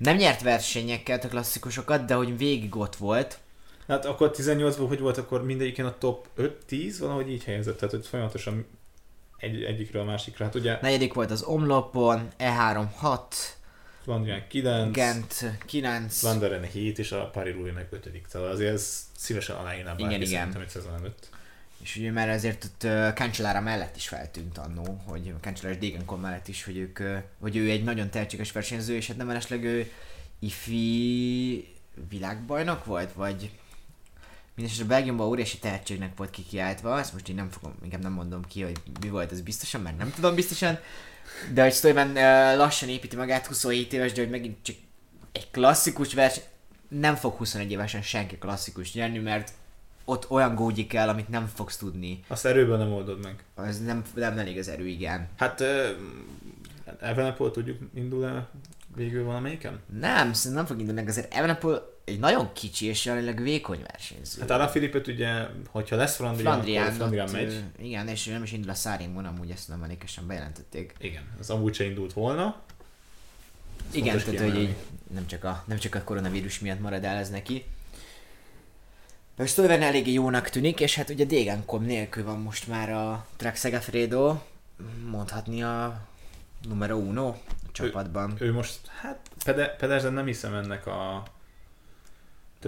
[0.02, 3.40] nem nyert versenyeket, a klasszikusokat, de hogy végig ott volt.
[3.88, 8.08] Hát akkor 18-ban hogy volt, akkor mindegyiken a top 5-10, valahogy így helyezett, tehát hogy
[8.08, 8.66] folyamatosan
[9.38, 10.46] egy, egyikről a másikra.
[10.46, 13.36] Hát ugye Negyedik volt az omlopon, E3 6,
[14.04, 19.56] Flandrián 9, Gent 9, Vanderen 7 és a Louis meg 5 Szóval azért ez szívesen
[19.56, 20.28] aláírná bárki Igen, igen.
[20.28, 21.30] szerintem egy szezon előtt.
[21.84, 26.20] És ugye már ezért ott uh, Cancellara mellett is feltűnt annó, hogy Cancellara és Degenkon
[26.20, 27.00] mellett is, hogy, ők,
[27.40, 29.92] hogy ő egy nagyon tehetséges versenyző, és hát nem mellesleg ő
[30.40, 31.74] ifi
[32.10, 33.52] világbajnok volt, vagy
[34.56, 38.62] Mindenesetre Belgiumban óriási tehetségnek volt kikiáltva, ezt most én nem fogom, inkább nem mondom ki,
[38.62, 40.80] hogy mi volt ez biztosan, mert nem tudom biztosan,
[41.54, 42.14] de hogy Stoyman
[42.58, 44.76] lassan építi magát, 27 éves, de hogy megint csak
[45.32, 46.44] egy klasszikus verseny,
[46.88, 49.52] nem fog 21 évesen senki klasszikus nyerni, mert
[50.12, 52.24] ott olyan gógyi kell, amit nem fogsz tudni.
[52.28, 53.44] Azt erőből nem oldod meg.
[53.56, 55.28] Az nem, nem elég az erő, igen.
[55.38, 55.68] Hát uh,
[57.00, 58.50] Evenepoel tudjuk indul el
[58.96, 59.80] végül valamelyiken?
[60.00, 64.42] Nem, szerintem nem fog indulni, azért Evenepoel egy nagyon kicsi és jelenleg vékony versenyző.
[64.42, 67.64] Hát Ala Filipet ugye, hogyha lesz Flandrián, Flandrián, akkor Flandrián ott, megy.
[67.78, 70.94] igen, és ő nem is indul a Szárimon, amúgy ezt nem elékesen bejelentették.
[71.00, 72.62] Igen, az amúgy se indult volna.
[73.92, 74.76] Igen, fontos tehát hogy így
[75.14, 77.66] nem csak, a, nem csak a koronavírus miatt marad el ez neki.
[79.46, 84.38] Stuyven eléggé jónak tűnik, és hát ugye Degenkom nélkül van most már a Trek Segafredo,
[85.10, 86.08] mondhatni a
[86.68, 87.36] numero uno
[87.72, 88.36] csapatban.
[88.40, 91.24] Ő most, hát Pede- Pedersen nem hiszem ennek a...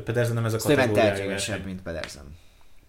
[0.04, 2.38] Pedersen nem ez a kategóriája tehetségesebb, mint Pedersen.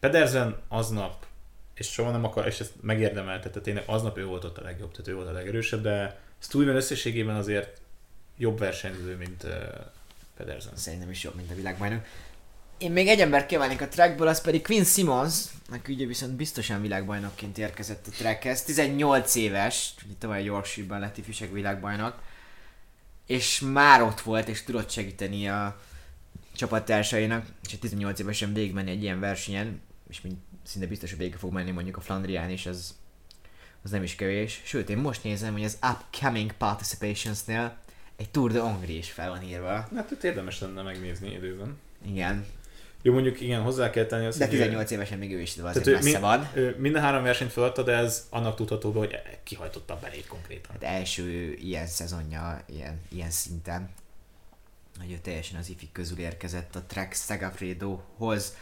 [0.01, 1.27] Pedersen aznap,
[1.75, 4.91] és soha nem akar, és ezt megérdemelte, tehát tényleg aznap ő volt ott a legjobb,
[4.91, 7.81] tehát ő volt a legerősebb, de Stuyven összességében azért
[8.37, 9.51] jobb versenyző, mint uh,
[10.37, 10.77] Pedersen.
[10.77, 12.05] Szerintem is jobb, mint a világbajnok.
[12.85, 16.81] Én még egy ember kiemelnék a trackből, az pedig Quinn Simmons, aki ugye viszont biztosan
[16.81, 18.63] világbajnokként érkezett a trackhez.
[18.63, 22.23] 18 éves, ugye tavaly a Yorkshire-ban lett ifjúság világbajnok,
[23.27, 25.81] és már ott volt, és tudott segíteni a
[26.55, 31.37] csapattársainak, és a 18 évesen végigmenni egy ilyen versenyen, és mint szinte biztos, hogy végig
[31.37, 32.95] fog menni mondjuk a Flandrián is, az,
[33.83, 34.61] az nem is kevés.
[34.65, 37.77] Sőt, én most nézem, hogy az upcoming participationsnél
[38.17, 39.89] egy Tour de Hongrie is fel van írva.
[39.95, 41.79] Hát őt érdemes lenne megnézni időben.
[42.07, 42.47] Igen.
[43.07, 45.57] Jó, mondjuk igen, hozzá kell tenni azt, De hogy ő- 18 évesen még ő is,
[45.57, 46.49] azért tehát ő messze mi- van.
[46.55, 50.73] ő minden három versenyt feladta, de ez annak tudható be, hogy kihajtotta belét konkrétan.
[50.73, 53.89] Hát első ilyen szezonja, ilyen, ilyen szinten,
[55.01, 58.57] hogy ő teljesen az ifik közül érkezett a Trek Segafredohoz.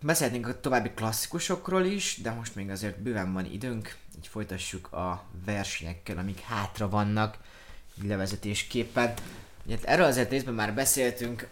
[0.00, 5.24] Beszélhetnénk a további klasszikusokról is, de most még azért bőven van időnk, így folytassuk a
[5.44, 7.38] versenyekkel, amik hátra vannak,
[8.02, 9.12] levezetésképpen.
[9.66, 11.46] Ugye, hát erről azért részben már beszéltünk,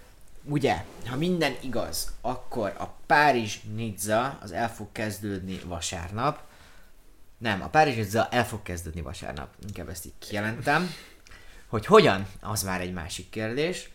[0.44, 6.40] ugye, ha minden igaz, akkor a Párizs-Nizza az el fog kezdődni vasárnap,
[7.38, 9.48] nem, a Párizs Nizza el fog kezdődni vasárnap.
[9.66, 10.90] Inkább ezt így kijelentem.
[11.66, 13.90] Hogy hogyan, az már egy másik kérdés.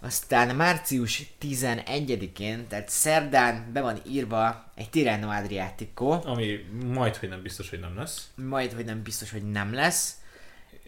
[0.00, 7.42] Aztán március 11-én, tehát szerdán be van írva egy Tirreno Adriatico, Ami majd, hogy nem
[7.42, 8.30] biztos, hogy nem lesz.
[8.34, 10.14] majd, hogy nem biztos, hogy nem lesz.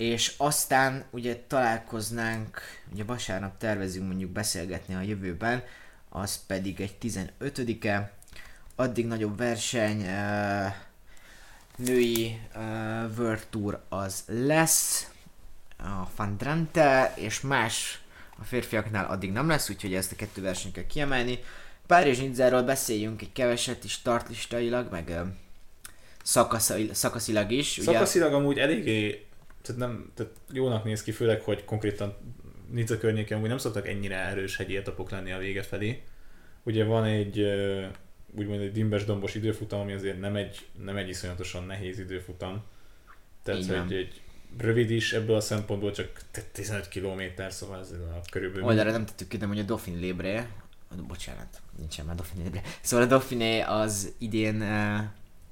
[0.03, 2.61] És aztán ugye találkoznánk,
[2.92, 5.62] ugye vasárnap tervezünk mondjuk beszélgetni a jövőben,
[6.09, 8.12] az pedig egy 15-e,
[8.74, 10.07] addig nagyobb verseny,
[11.76, 12.40] női
[13.18, 15.11] World Tour az lesz,
[15.78, 18.00] a Fandrante, és más
[18.38, 21.38] a férfiaknál addig nem lesz, úgyhogy ezt a kettő versenyt kell kiemelni.
[21.86, 25.12] Párizs Nizzáról beszéljünk egy keveset is tartlistailag, meg
[26.92, 27.78] szakaszilag is.
[27.78, 29.26] Ugye, Szakaszilag amúgy eléggé,
[29.62, 32.16] tehát, nem, tehát jónak néz ki, főleg, hogy konkrétan
[32.70, 36.02] Nizza környéken amúgy nem szoktak ennyire erős hegyi etapok lenni a vége felé.
[36.62, 37.46] Ugye van egy
[38.34, 42.62] úgymond egy dimbes dombos időfutam, ami azért nem egy, nem egy iszonyatosan nehéz időfutam.
[43.42, 43.82] Tehát, van.
[43.82, 44.20] hogy egy
[44.58, 46.20] rövid is ebből a szempontból csak
[46.52, 51.06] 15 km, szóval ez a körülbelül Oldalra nem tettük ki, de hogy a Dauphin oh,
[51.06, 52.60] bocsánat, nincsen már Dauphin Lébré.
[52.80, 54.62] Szóval a Dauphiné az idén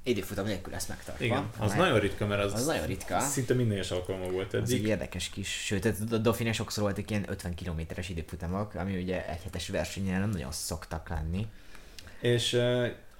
[0.02, 1.24] időfutam nélkül lesz megtartva.
[1.24, 3.20] Igen, az nagyon ritka, mert az, az nagyon ritka.
[3.20, 4.86] szinte minden egyes alkalommal volt Az egy eddig.
[4.86, 9.68] érdekes kis, sőt, a Dauphiné sokszor voltak ilyen 50 kilométeres időfutamok, ami ugye egy hetes
[9.68, 11.46] versenyen nem nagyon szoktak lenni.
[12.20, 12.60] És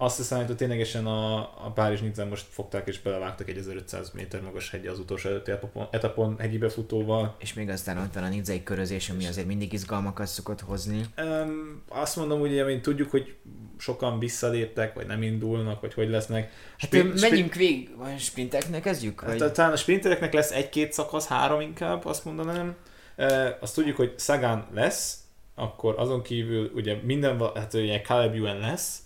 [0.02, 4.40] azt hiszem, hogy ténylegesen a, a Párizs Nizzán most fogták és belevágtak egy 1500 méter
[4.40, 7.36] magas hegy az utolsó előtti etapon, etapon hegyi befutóval.
[7.38, 11.04] És még aztán ott van a nidzai körözés, ami azért mindig izgalmakat szokott hozni.
[11.22, 13.34] Um, azt mondom, hogy amit tudjuk, hogy
[13.78, 16.50] sokan visszaléptek, vagy nem indulnak, vagy hogy lesznek.
[16.78, 19.20] Hát Sprin- menjünk végig, vagy sprinteknek kezdjük?
[19.20, 19.52] Hát, Vagy...
[19.52, 22.76] talán a sprintereknek lesz egy-két szakasz, három inkább, azt mondanám.
[23.16, 25.19] E, azt tudjuk, hogy Sagan lesz,
[25.60, 28.98] akkor azon kívül ugye minden, hát ugye Caleb Ewan lesz,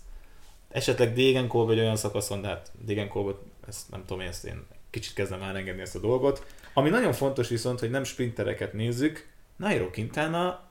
[0.69, 5.13] esetleg Degenkolb egy olyan szakaszon, de hát Degenkolbot, ezt nem tudom, én ezt én kicsit
[5.13, 6.45] kezdem elengedni ezt a dolgot.
[6.73, 10.63] Ami nagyon fontos viszont, hogy nem sprintereket nézzük, Nairo Quintana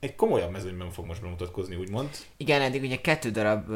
[0.00, 2.08] egy komolyabb mezőnyben fog most bemutatkozni, úgymond.
[2.36, 3.68] Igen, eddig ugye kettő darab,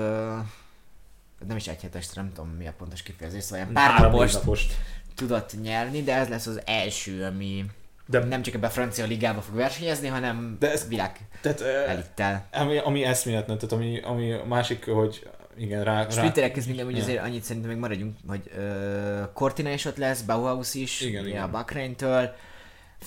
[1.47, 4.73] nem is egy hetes, nem tudom mi a pontos kifejezés, szóval pár napost.
[5.15, 7.65] tudott nyerni, de ez lesz az első, ami
[8.07, 12.47] De- nem csak ebbe a francia ligába fog versenyezni, hanem De ez- világ Tehát, elittel.
[12.53, 17.03] ami, ami eszméletlen, tehát ami, ami a másik, hogy igen, rá, Sprinterek közben úgy Ja.
[17.03, 21.43] azért annyit szerintem még maradjunk, hogy uh, Cortina is ott lesz, Bauhaus is, Igen, igen.
[21.43, 22.35] a Bahrein-től,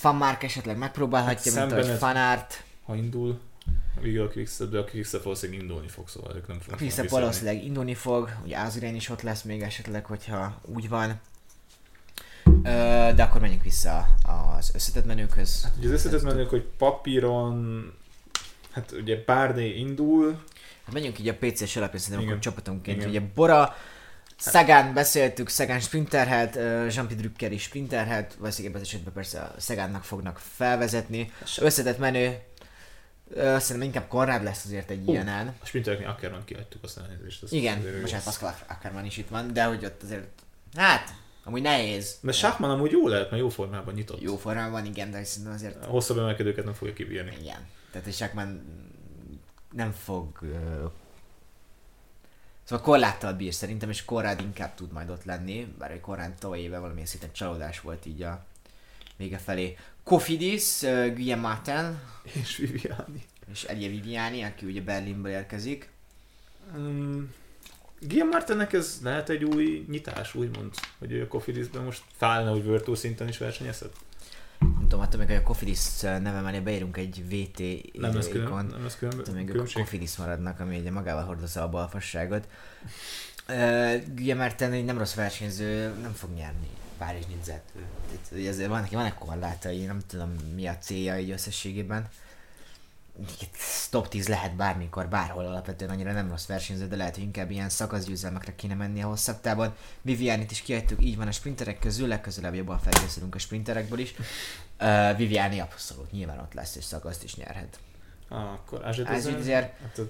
[0.02, 3.40] Van Mark esetleg megpróbálhatja, Hát mint ahogy Aert, ha indul,
[4.02, 7.28] végül a Quickstep, de a Quickstep valószínűleg indulni fog, szóval ők nem fognak Krisztep visszajönni.
[7.30, 11.20] valószínűleg indulni fog, ugye Azirén is ott lesz még esetleg, hogyha úgy van.
[13.16, 14.08] De akkor menjünk vissza
[14.58, 15.68] az összetett menőkhöz.
[15.78, 17.94] Ugye az összetett menők, hogy papíron,
[18.72, 20.44] hát ugye Bárdé indul,
[20.86, 22.98] Hát menjünk így a PC-s alapján szerintem akkor csapatonként.
[22.98, 23.10] Igen.
[23.10, 23.76] Ugye Bora,
[24.38, 30.04] Szegán beszéltük, Szegán sprinterhet, Jean-Pierre Drucker is sprinterhet, valószínűleg ebben az esetben persze a Szegánnak
[30.04, 31.32] fognak felvezetni.
[31.60, 32.38] Összetett menő,
[33.36, 35.56] szerintem inkább Konrád lesz azért egy Ú, ilyenen.
[35.62, 37.44] a sprintereknél Ackerman kihagytuk azt elnézést.
[37.44, 40.28] azt Igen, most hát Pascal Ackermann is itt van, de hogy ott azért,
[40.76, 41.14] hát,
[41.46, 42.18] amúgy nehéz.
[42.22, 44.22] De Schachmann amúgy jó lehet, mert jó formában nyitott.
[44.22, 47.36] Jó formában van, igen, de szerintem azért A hosszabb emelkedőket nem fogja kibírni.
[47.42, 47.68] igen.
[47.92, 48.64] Tehát és Shackman
[49.72, 50.40] nem fog...
[52.64, 56.60] Szóval korláttal bír szerintem, és Korrád inkább tud majd ott lenni, bár egy Korrád tavaly
[56.60, 58.46] éve valamilyen szinten csalódás volt így a
[59.18, 59.78] vége felé.
[60.04, 62.00] Kofidis, Guillaume Martin
[62.42, 63.24] És Viviani.
[63.52, 65.90] és Elie Viviani, aki ugye Berlinből érkezik.
[66.76, 67.34] Um,
[68.08, 72.64] Guillaume Martinnek ez lehet egy új nyitás, úgymond, hogy ő a Cofidisben most fállna, hogy
[72.64, 73.92] Virtu szinten is versenyezhet?
[74.60, 77.60] Nem tudom, attól még, a Kofidis neve mellé beírunk egy VT
[78.00, 79.84] Nem lesz külön, nem lesz külön, még ők a különbség.
[79.84, 82.48] Kofidis maradnak, ami ugye magával hordozza a balfasságot.
[83.48, 83.56] Uh,
[84.16, 87.26] Guillaume Martin egy nem rossz versenyző, nem fog nyerni Párizs
[88.32, 92.08] ugye azért van neki vannak korlátai, nem tudom mi a célja így összességében.
[93.90, 97.70] Top 10 lehet bármikor, bárhol alapvetően annyira nem rossz versenyző, de lehet, hogy inkább ilyen
[97.70, 99.74] szakaszgyőzelmekre kéne menni a hosszabb távon.
[100.02, 104.14] Vivianit is kihagytuk, így van a sprinterek közül, legközelebb jobban felkészülünk a sprinterekből is.
[104.80, 107.80] Uh, Viviani abszolút nyilván ott lesz, és szakaszt is nyerhet.
[108.28, 109.08] Ah, akkor Ázsiát-
[109.82, 110.02] Hát a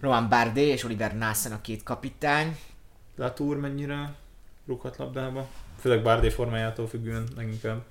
[0.00, 2.58] Roman Bardet és Oliver Nassen a két kapitány.
[3.16, 4.14] Latour mennyire
[4.66, 5.48] rúghat labdába?
[5.78, 7.82] Főleg Bardé formájától függően leginkább.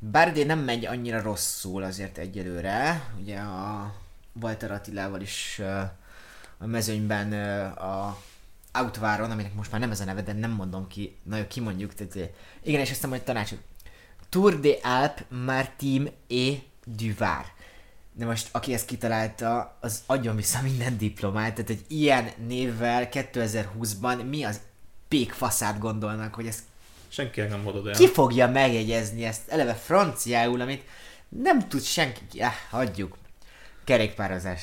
[0.00, 3.10] Bardet nem megy annyira rosszul azért egyelőre.
[3.20, 3.94] Ugye a
[4.40, 5.60] Walter Attilával is
[6.58, 7.32] a mezőnyben
[7.72, 8.18] a
[8.72, 11.94] Outváron, aminek most már nem ez a neve, de nem mondom ki, nagyon kimondjuk.
[11.94, 12.30] Tehát,
[12.62, 13.58] igen, és aztán majd tanácsot.
[14.28, 17.44] Tour de Alpes Martim et du Var.
[18.12, 21.54] De most, aki ezt kitalálta, az adjon vissza minden diplomát.
[21.54, 24.60] Tehát egy ilyen névvel 2020-ban mi az
[25.08, 26.62] pék faszát gondolnak, hogy ezt
[27.10, 27.94] Senkinek nem mondod el.
[27.94, 30.84] ki fogja megjegyezni ezt eleve franciául, amit
[31.28, 33.16] nem tud senki, ki- ah, hagyjuk.
[33.84, 34.62] Kerékpározás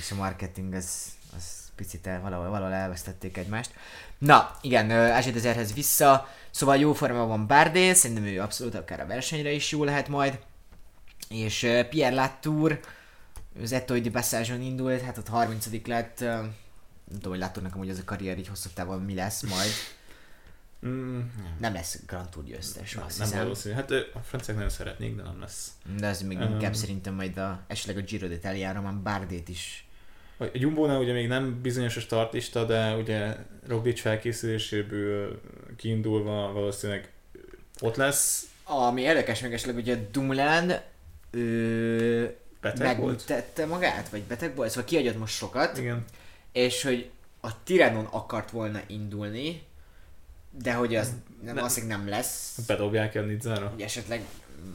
[0.00, 1.04] és a marketing, az,
[1.36, 1.44] az
[1.76, 3.70] picit el, valahol, valahol elvesztették egymást.
[4.18, 9.06] Na, igen, Ázsiad ezerhez vissza, szóval jó formában van Bardé, szerintem ő abszolút akár a
[9.06, 10.38] versenyre is jó lehet majd.
[11.28, 11.58] És
[11.90, 12.80] Pierre Latour,
[13.62, 16.54] az Etoile de Passage-on indult, hát ott 30 lett, nem
[17.20, 19.70] tudom, hogy Latournak amúgy az a karrier így hosszú távon mi lesz majd.
[20.86, 21.20] Mm,
[21.58, 23.42] Nem lesz Grand Tour győztes, azt nem hiszem.
[23.42, 23.74] valószínű.
[23.74, 25.70] Hát a franciák nagyon szeretnék, de nem lesz.
[25.98, 26.50] De ez még Öm.
[26.52, 29.86] inkább szerintem majd a, esetleg a Giro d'Italiára már Bardét is.
[30.38, 35.40] A Jumbo-nál ugye még nem bizonyos a startista, de ugye Roglic felkészüléséből
[35.76, 37.12] kiindulva valószínűleg
[37.80, 38.46] ott lesz.
[38.64, 40.72] Ami érdekes meg esetleg ugye Dumoulin
[41.30, 43.28] ő Beteg volt?
[43.28, 46.04] megtette magát, vagy beteg volt, szóval kiadott most sokat, Igen.
[46.52, 47.10] és hogy
[47.40, 49.62] a Tirenon akart volna indulni,
[50.58, 51.54] de hogy az nem, Nem.
[51.54, 53.68] valószínűleg nem lesz, Bedobják el Nidzára.
[53.68, 54.22] hogy esetleg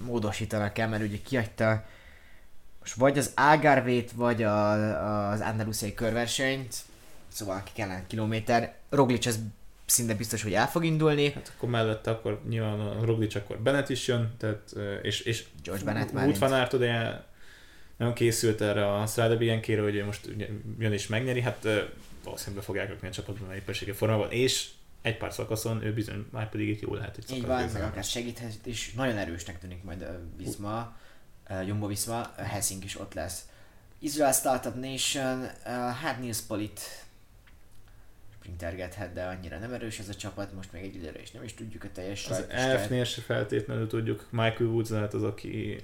[0.06, 1.86] módosítanak el, mert ugye kiadta
[2.80, 6.76] most vagy az Algarvét, vagy a, az Andalusiai körversenyt,
[7.28, 8.76] szóval ki kellene kilométer.
[8.90, 9.40] Roglic az
[9.86, 11.32] szinte biztos, hogy el fog indulni.
[11.32, 15.84] Hát akkor mellette akkor nyilván a Roglic akkor Bennett is jön, tehát, és, és George
[15.84, 16.38] Bennett már nincs.
[16.38, 17.12] van Aert ugye
[17.98, 20.30] nagyon készült erre a Strade hogy most
[20.80, 21.68] jön és megnyeri, hát
[22.24, 24.70] valószínűleg be fogják rakni a csapatban a éppensége formában, és
[25.08, 28.04] egy pár szakaszon ő bizony már pedig itt jól lehet egy Így van, meg akár
[28.04, 28.94] segíthet is.
[28.94, 30.98] Nagyon erősnek tűnik majd a Visma,
[31.50, 33.46] uh, Jumbo Visma, Helsing is ott lesz.
[34.00, 35.50] Israel Startup Nation, uh,
[35.96, 36.80] hát Nils Polit
[38.40, 41.84] sprintergethet, de annyira nem erős ez a csapat, most még egyelőre is nem is tudjuk
[41.84, 45.84] a teljes Az elfnél se feltétlenül tudjuk, Michael Woods lehet az, aki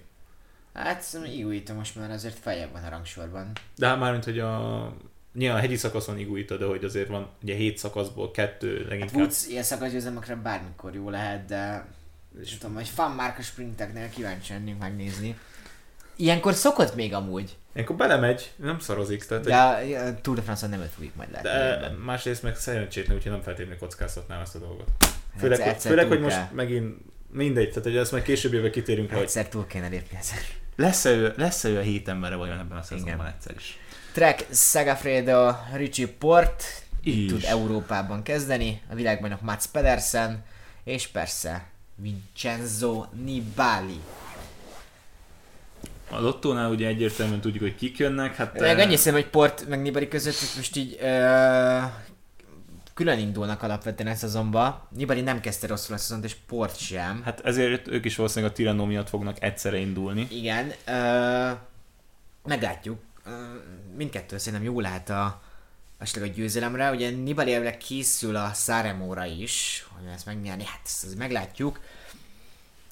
[0.73, 3.51] Hát szerintem Iguita most már azért feljebb van a rangsorban.
[3.75, 4.95] De hát mármint, hogy a
[5.33, 9.15] nyilván a hegyi szakaszon Iguita, de hogy azért van ugye hét szakaszból kettő Hát leginkább.
[9.15, 11.85] Woods ilyen szakaszgyőzelmekre bármikor jó lehet, de
[12.41, 15.37] és nem tudom, hogy fan márka sprinteknél kíváncsi lennénk megnézni.
[16.15, 20.69] Ilyenkor szokott még amúgy, Ilyenkor belemegy, nem szarozik, tehát de a, a Tour de France-on
[20.69, 21.49] nem őt fogjuk majd látni.
[21.49, 21.93] de ebben.
[21.93, 24.87] másrészt meg szerencsétlen, úgyhogy nem feltétlenül kockáztatnám ezt a dolgot.
[24.99, 26.49] Hát Főleg, egyszer- hogy, egyszer főleg hogy most kell.
[26.53, 26.95] megint
[27.31, 30.37] mindegy, tehát hogy ezt majd később éve kitérünk rá, hogy Egyszer túl kéne lépni ezen.
[30.75, 33.27] lesz-e ő, lesz ő a hét emberre vajon ebben a szezonban Igen.
[33.27, 33.77] egyszer is.
[34.13, 36.63] Trek Segafredo Richie Port
[37.03, 37.29] Is.
[37.29, 40.43] tud Európában kezdeni, a világbajnok Mats Pedersen,
[40.83, 43.99] és persze Vincenzo Nibali.
[46.09, 48.59] A lottónál ugye egyértelműen tudjuk, hogy kik jönnek, hát...
[48.59, 51.77] Meg annyi hiszem, hogy Port meg Nibali között most így ö,
[52.93, 54.87] külön indulnak alapvetően ezt szezonba.
[54.95, 57.21] Nibali nem kezdte rosszul a szezont, és Port sem.
[57.23, 60.27] Hát ezért ők is valószínűleg a Tirano miatt fognak egyszerre indulni.
[60.29, 61.51] Igen, ö,
[62.43, 62.99] meglátjuk.
[63.95, 65.41] Mindkettő szerintem jó lehet a,
[65.97, 66.91] esetleg a győzelemre.
[66.91, 71.79] Ugye Nibali elvileg készül a Száremóra is, hogy ezt megnyerni, hát ezt meglátjuk.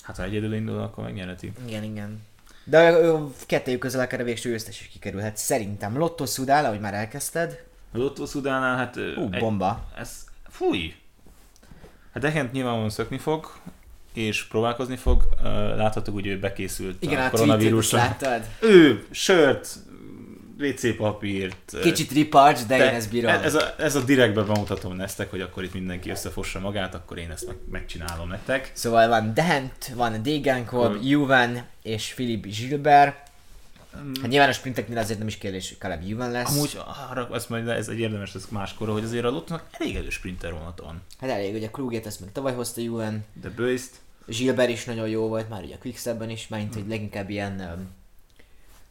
[0.02, 1.52] Hát ha egyedül indul, akkor megnyerheti.
[1.66, 2.22] Igen, igen.
[2.64, 2.98] De
[3.46, 5.38] kettőjük közül akár a végső győztes is kikerülhet.
[5.38, 7.64] Szerintem Lotto Sudál, ahogy már elkezdted.
[7.94, 8.98] A Lotto Szudánál, hát...
[9.18, 9.86] Ú, bomba.
[9.98, 10.26] Ez...
[10.50, 10.96] Fúj!
[12.14, 13.52] Hát Dehent nyilvánvalóan szökni fog,
[14.14, 15.24] és próbálkozni fog.
[15.76, 17.98] Láthattuk, hogy ő bekészült Igen, a a koronavírusra.
[17.98, 18.46] láttad?
[18.62, 19.76] Ő, sört,
[20.62, 21.78] WC papírt.
[21.82, 23.32] Kicsit ripacs, de, de én ezt bírom.
[23.32, 27.32] Ez a, ez a direktben bemutatom nektek, hogy akkor itt mindenki összefossa magát, akkor én
[27.32, 28.72] ezt meg, megcsinálom nektek.
[28.74, 33.30] Szóval van Dehent, van Degenkolb, Akkor- Juven és Philip Gilbert.
[34.22, 36.56] Hát nyilván a sprinteknél azért nem is kérdés, hogy Caleb Juven lesz.
[36.56, 40.14] Amúgy arra, azt majd ez egy érdemes ez máskor, hogy azért a Lottónak elég erős
[40.14, 41.02] sprinter vonat van.
[41.20, 43.26] Hát elég, ugye Krugét ezt meg tavaly hozta Juven.
[43.42, 43.96] De Böjzt,
[44.26, 47.88] Gilbert is nagyon jó volt, már ugye a Quickstepben is, mint hogy leginkább ilyen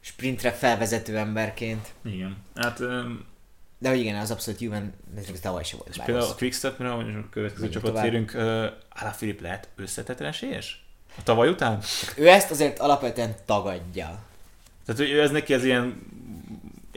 [0.00, 1.88] sprintre felvezető emberként.
[2.04, 2.36] igen.
[2.54, 3.24] Hát um,
[3.78, 6.34] De hogy igen, az abszolút Juven, ez még tavaly se volt bár például a.
[6.34, 10.84] Quickstep-re, hogy a következő csapat térünk, uh, Alaphilipp lehet összetett esélyes?
[11.18, 11.82] A tavaly után?
[12.16, 14.22] Ő ezt azért alapvetően tagadja.
[14.84, 16.02] Tehát hogy ő ez neki az ilyen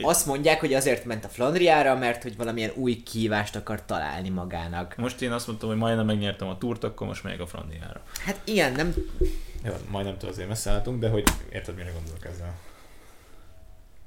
[0.02, 4.96] Azt mondják, hogy azért ment a Flandriára, mert hogy valamilyen új kívást akar találni magának.
[4.98, 8.02] Most én azt mondtam, hogy majdnem megnyertem a túrt, akkor most megyek a Flandiára.
[8.26, 8.94] Hát igen, nem...
[9.64, 12.54] Jó, majdnem azért messze álltunk, de hogy érted, mire gondolok ezzel.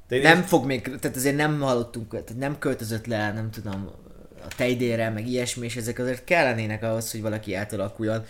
[0.09, 3.91] De Nem fog még, tehát azért nem hallottunk, tehát nem költözött le, nem tudom,
[4.45, 8.25] a tejdére, meg ilyesmi, és ezek azért kellenének ahhoz, hogy valaki átalakuljon.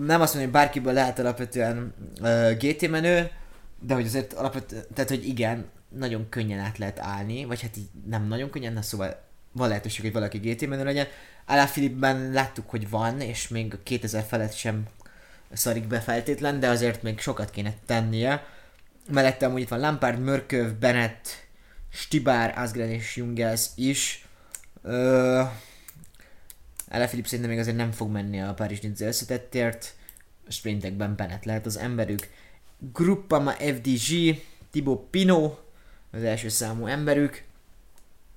[0.00, 3.30] Nem azt mondom, hogy bárkiből lehet alapvetően uh, GT menő,
[3.80, 7.88] de hogy azért alapvetően, tehát hogy igen, nagyon könnyen át lehet állni, vagy hát így
[8.08, 9.22] nem nagyon könnyen, na szóval
[9.52, 11.06] van lehetőség, hogy valaki GT menő legyen.
[11.46, 14.82] Alaphilippben láttuk, hogy van, és még a 2000 felett sem
[15.52, 18.44] szarik be feltétlen, de azért még sokat kéne tennie.
[19.08, 21.28] Mellette amúgy itt van Lampard, Mörköv, Bennett,
[21.92, 24.26] Stibár, Asgren és Jungels is.
[24.82, 25.42] Ö...
[26.90, 29.94] Alaphilipp szerintem még azért nem fog menni a Párizs Nice összetettért.
[30.48, 32.28] Sprintekben Bennett lehet az emberük.
[32.92, 35.62] Gruppama FDG, Thibaut Pinot,
[36.10, 37.42] az első számú emberük.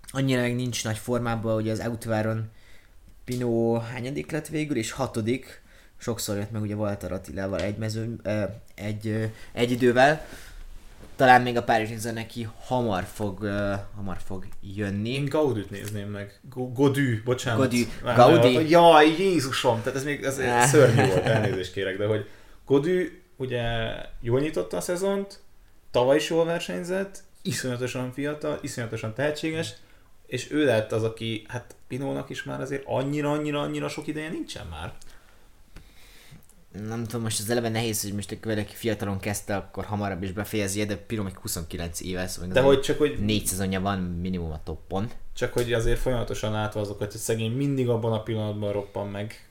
[0.08, 2.50] Annyira meg nincs nagy formában, hogy az Outváron
[3.26, 5.62] Pinot hányadik lett végül, és hatodik.
[5.98, 8.16] Sokszor jött meg ugye Walter Attilával egy, mező,
[8.76, 10.26] egy, egy idővel.
[11.16, 14.46] Talán még a Párizs neki hamar fog, ö, hamar fog
[14.76, 15.10] jönni.
[15.10, 16.40] Én Gaudit nézném meg.
[16.50, 17.60] Go- Godű, bocsánat.
[17.60, 17.82] Godű.
[18.16, 18.70] Gaudi?
[18.70, 22.30] Jaj, Jézusom, tehát ez még ez szörnyű volt, elnézést kérek, de hogy
[22.66, 23.64] Godű ugye
[24.22, 25.40] jól nyitotta a szezont,
[25.92, 29.74] tavaly is jól versenyzett, iszonyatosan fiatal, iszonyatosan tehetséges,
[30.28, 34.30] és ő lett az, aki, hát Pinónak is már azért annyira, annyira, annyira sok ideje
[34.30, 34.94] nincsen már.
[36.88, 40.32] Nem tudom, most az eleve nehéz, hogy most aki valaki fiatalon kezdte, akkor hamarabb is
[40.32, 44.52] befejezi, de Piro még 29 éves, szóval De hogy csak, hogy négy szezonja van minimum
[44.52, 45.10] a toppon.
[45.36, 49.50] Csak hogy azért folyamatosan látva azokat, hogy szegény mindig abban a pillanatban roppan meg.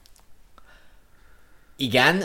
[1.77, 2.25] Igen,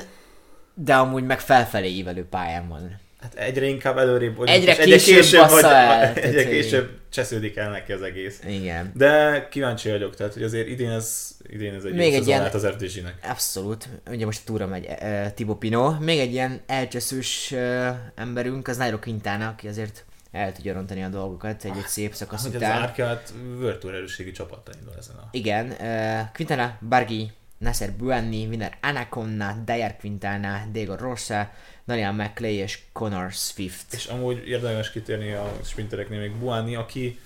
[0.74, 3.00] de amúgy meg felfelé ívelő pályán van.
[3.20, 7.91] Hát egyre inkább előrébb, vagy Egyre és később bassza el, egyre később csesződik el neki
[7.91, 8.41] az egész.
[8.47, 8.91] Igen.
[8.95, 12.66] De kíváncsi vagyok, tehát hogy azért idén ez, idén ez egy Még egy ilyen- az
[12.78, 13.16] FDG-nek.
[13.24, 13.89] Abszolút.
[14.10, 15.99] Ugye most túra megy uh, Thibaut Pinot.
[15.99, 21.08] Még egy ilyen elcseszős uh, emberünk, az Nairo Quintana, aki azért el tudja rontani a
[21.08, 22.72] dolgokat egy-egy szép szakasz az után.
[22.82, 25.28] Árkát World Tour erősségi csapattal indul ezen a...
[25.32, 31.51] Igen, uh, Quintana, Bargi, Nasser Buanni, Winner Anaconna, Dyer Quintana, Diego Rosa,
[31.88, 33.93] Daniel McClay és Connor Swift.
[33.93, 37.19] És amúgy érdemes kitérni a sprintereknél még Buani, aki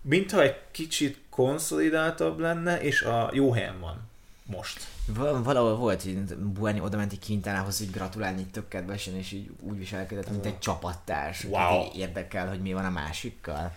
[0.00, 4.08] mintha egy kicsit konszolidáltabb lenne, és a jó helyen van
[4.44, 4.86] most.
[5.06, 9.50] Val- valahol volt, hogy Buani oda ment Quintanához, hogy gratulálni így tök kedvesen, és így
[9.60, 11.44] úgy viselkedett, mint egy csapattárs.
[11.44, 11.84] Wow.
[11.84, 13.74] Így érdekel, hogy mi van a másikkal.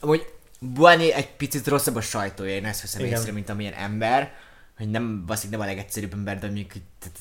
[0.00, 4.34] Amúgy Buani egy picit rosszabb a sajtója, én ezt veszem észre, mint amilyen ember,
[4.78, 6.70] hogy nem, baszik nem a legegyszerűbb ember, de mondjuk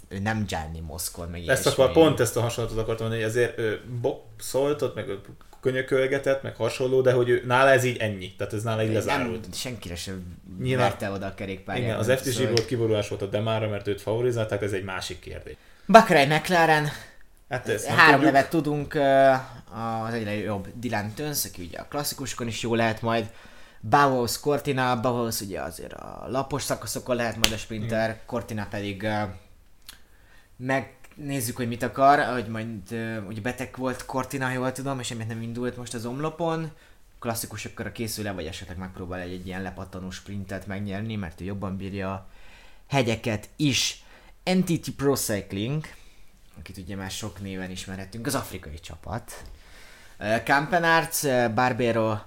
[0.08, 3.58] ő nem Gianni Moszkol, meg Ezt akar, pont ezt a hasonlatot akartam mondani, hogy azért
[3.58, 5.20] ő boxoltott, meg ő
[5.62, 9.42] könyökölgetett, meg hasonló, de hogy ő, nála ez így ennyi, tehát ez nála így lezárult.
[9.42, 11.86] Nem, senkire sem Nyilván- verte oda a kerékpárját.
[11.86, 15.56] Igen, az FTG volt kiborulás volt a Demára, mert őt favorizálták, ez egy másik kérdés.
[15.88, 16.88] Bakrai McLaren,
[17.50, 18.32] Hát ezt Három tudjuk.
[18.32, 18.94] nevet tudunk,
[20.08, 23.26] az egyre jobb Dylan Töns, aki ugye a klasszikuskon is jó lehet majd,
[23.82, 29.24] Bauhaus Cortina, Bauhaus ugye azért a lapos szakaszokon lehet majd a sprinter, Cortina pedig ö,
[30.56, 32.92] megnézzük, hogy mit akar, hogy majd
[33.28, 36.72] ugye beteg volt Cortina, jól tudom, és emiatt nem indult most az omlopon,
[37.20, 42.12] klasszikusokkora készül-e, vagy esetleg megpróbál egy, egy ilyen lepattanó sprintet megnyerni, mert ő jobban bírja
[42.12, 42.28] a
[42.88, 44.04] hegyeket is.
[44.44, 45.86] NTT Pro Cycling,
[46.60, 49.44] akit ugye már sok néven ismerhetünk, az afrikai csapat.
[50.20, 52.18] Uh, Campenarts, uh, Barbero,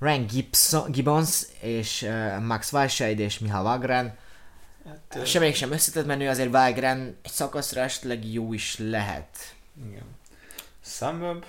[0.00, 4.16] Ryan Gibson, Gibbons és uh, Max Walscheid és Miha Wagren.
[4.84, 9.54] Hát, Semmelyik sem összetett menő, azért Wagren egy szakaszra esetleg jó is lehet.
[9.88, 10.02] Igen.
[10.84, 11.44] Sunweb,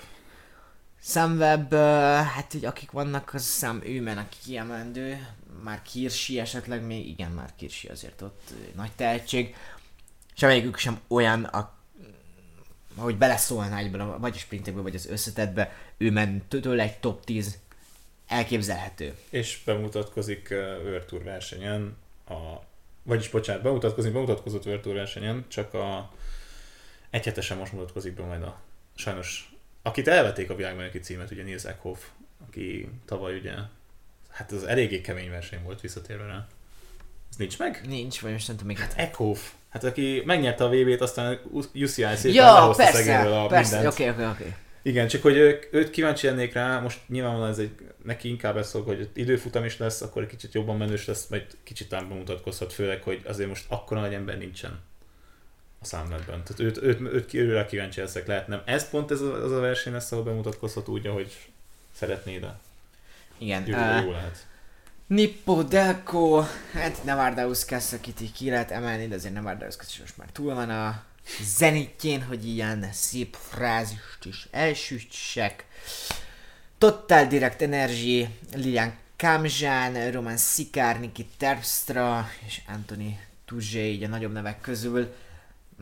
[1.02, 1.78] Sunweb, uh,
[2.24, 5.26] hát hogy akik vannak, az szám ő men, aki kiemelendő.
[5.62, 9.56] Már Kirsi esetleg még, igen, már Kirsi azért ott nagy tehetség.
[10.34, 11.72] Semmelyikük sem olyan, a,
[12.96, 17.24] hogy beleszólna egyben, a- vagy a sprintekbe, vagy az összetetbe, ő ment tőle egy top
[17.24, 17.58] 10
[18.32, 19.14] elképzelhető.
[19.30, 21.96] és bemutatkozik uh, World Tour versenyen,
[22.28, 22.34] a,
[23.02, 26.12] vagyis bocsánat, bemutatkozik, bemutatkozott World Tour versenyen, csak a
[27.10, 28.60] egy hetesen most mutatkozik be majd a
[28.94, 29.52] sajnos,
[29.82, 32.00] akit elvették a világbajnoki címet, ugye Nils Eckhoff,
[32.48, 33.52] aki tavaly ugye,
[34.28, 36.46] hát ez eléggé kemény verseny volt visszatérve rá.
[37.30, 37.80] Ez nincs meg?
[37.86, 38.82] Nincs, vagy most nem tudom még.
[38.82, 41.40] Hát, Eckhoff, hát aki megnyerte a VB-t, aztán
[41.74, 43.94] UCI szépen ja, lehozta persze, szegényről a persze, mindent.
[43.94, 44.54] oké, oké, oké.
[44.82, 47.70] Igen, csak hogy ők, őt kíváncsi lennék rá, most nyilvánvalóan ez egy,
[48.04, 51.88] neki inkább ez hogy időfutam is lesz, akkor egy kicsit jobban menős lesz, majd kicsit
[51.88, 54.80] talán bemutatkozhat, főleg, hogy azért most akkora nagy ember nincsen
[55.80, 56.42] a számletben.
[56.44, 58.62] Tehát őt, őt, őt, őt őre kíváncsi leszek, lehet nem.
[58.64, 61.50] Ez pont ez a, az a verseny lesz, ahol bemutatkozhat úgy, ahogy
[61.92, 62.58] szeretné, de
[63.38, 63.66] Igen.
[63.66, 64.46] jövőre Uh, jó lehet.
[65.06, 70.28] Nippo Delco, hát Nevardauskas, akit így ki lehet emelni, de azért Nevardauskas is most már
[70.32, 71.02] túl van a
[71.42, 75.66] zenitjén, hogy ilyen szép frázist is elsütsek.
[76.78, 84.32] Total Direct Energy, Lilian Kamzsán, Roman Szikár, Niki Terpstra és Anthony Tuzsé, így a nagyobb
[84.32, 85.14] nevek közül.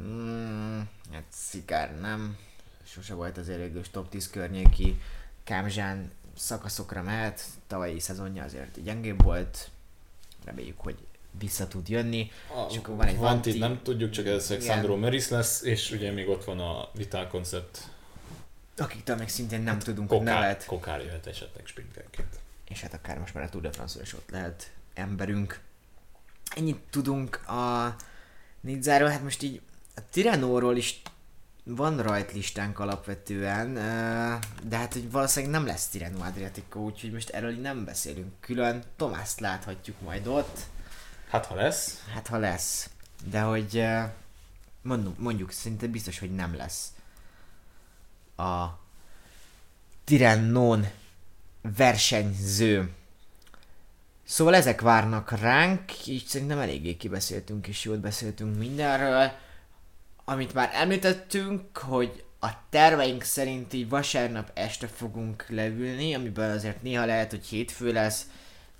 [0.00, 0.80] Mm,
[1.12, 2.36] hát Szikár nem,
[2.84, 5.00] sose volt az erőgős top 10 környéki.
[5.44, 9.70] Kamzsán szakaszokra mehet, tavalyi szezonja azért gyengébb volt.
[10.44, 11.06] Reméljük, hogy
[11.38, 12.30] vissza tud jönni.
[12.54, 14.50] A És akkor van egy Vantit Vanti- nem tudjuk, csak ez.
[14.50, 17.88] Alexandro Meris lesz, és ugye még ott van a Vital Concept
[18.76, 20.64] Akiktől még szintén nem tudunk Kokár, nevet.
[20.64, 22.28] Kokár jöhet esetleg sprinterként.
[22.68, 25.60] és hát akár most már a Tour de France is ott lehet emberünk.
[26.56, 27.94] Ennyit tudunk a
[28.60, 29.60] Nidzáról, hát most így
[29.96, 31.02] a Tirenóról is
[31.64, 37.52] van rajtlistánk alapvetően, ö, de hát hogy valószínűleg nem lesz Tireno Adriatico, úgyhogy most erről
[37.52, 38.82] nem beszélünk külön.
[38.96, 40.58] Tomászt láthatjuk majd ott,
[41.30, 42.90] Hát ha lesz, hát ha lesz.
[43.24, 44.02] De hogy ö,
[44.82, 46.92] mondjuk, mondjuk szinte biztos, hogy nem lesz
[48.36, 48.78] a
[50.04, 50.86] Tirennon
[51.76, 52.92] versenyző.
[54.24, 59.30] Szóval ezek várnak ránk, így szerintem eléggé kibeszéltünk és jót beszéltünk mindenről.
[60.24, 67.04] Amit már említettünk, hogy a terveink szerint így vasárnap este fogunk leülni, amiben azért néha
[67.04, 68.26] lehet, hogy hétfő lesz,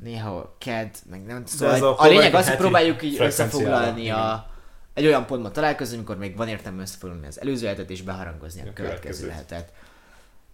[0.02, 4.16] néha ked, meg nem szóval ez a a, lényeg az, hogy próbáljuk így összefoglalni igen.
[4.16, 4.46] a,
[4.94, 8.68] egy olyan pontban találkozni, amikor még van értelme összefoglalni az előző hetet és beharangozni a,
[8.68, 9.52] A következő következőt.
[9.52, 9.72] hetet.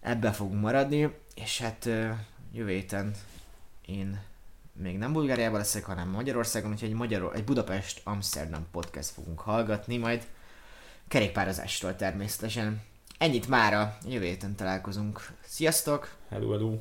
[0.01, 1.85] Ebbe fogunk maradni, és hát
[2.53, 3.11] jövő héten
[3.85, 4.21] én
[4.81, 10.27] még nem Bulgáriában leszek, hanem Magyarországon, úgyhogy egy, Magyar, egy Budapest-Amsterdam podcast fogunk hallgatni, majd
[11.07, 12.81] kerékpározásról természetesen.
[13.17, 15.27] Ennyit mára, jövő héten találkozunk.
[15.45, 16.15] Sziasztok!
[16.29, 16.77] hello, hello.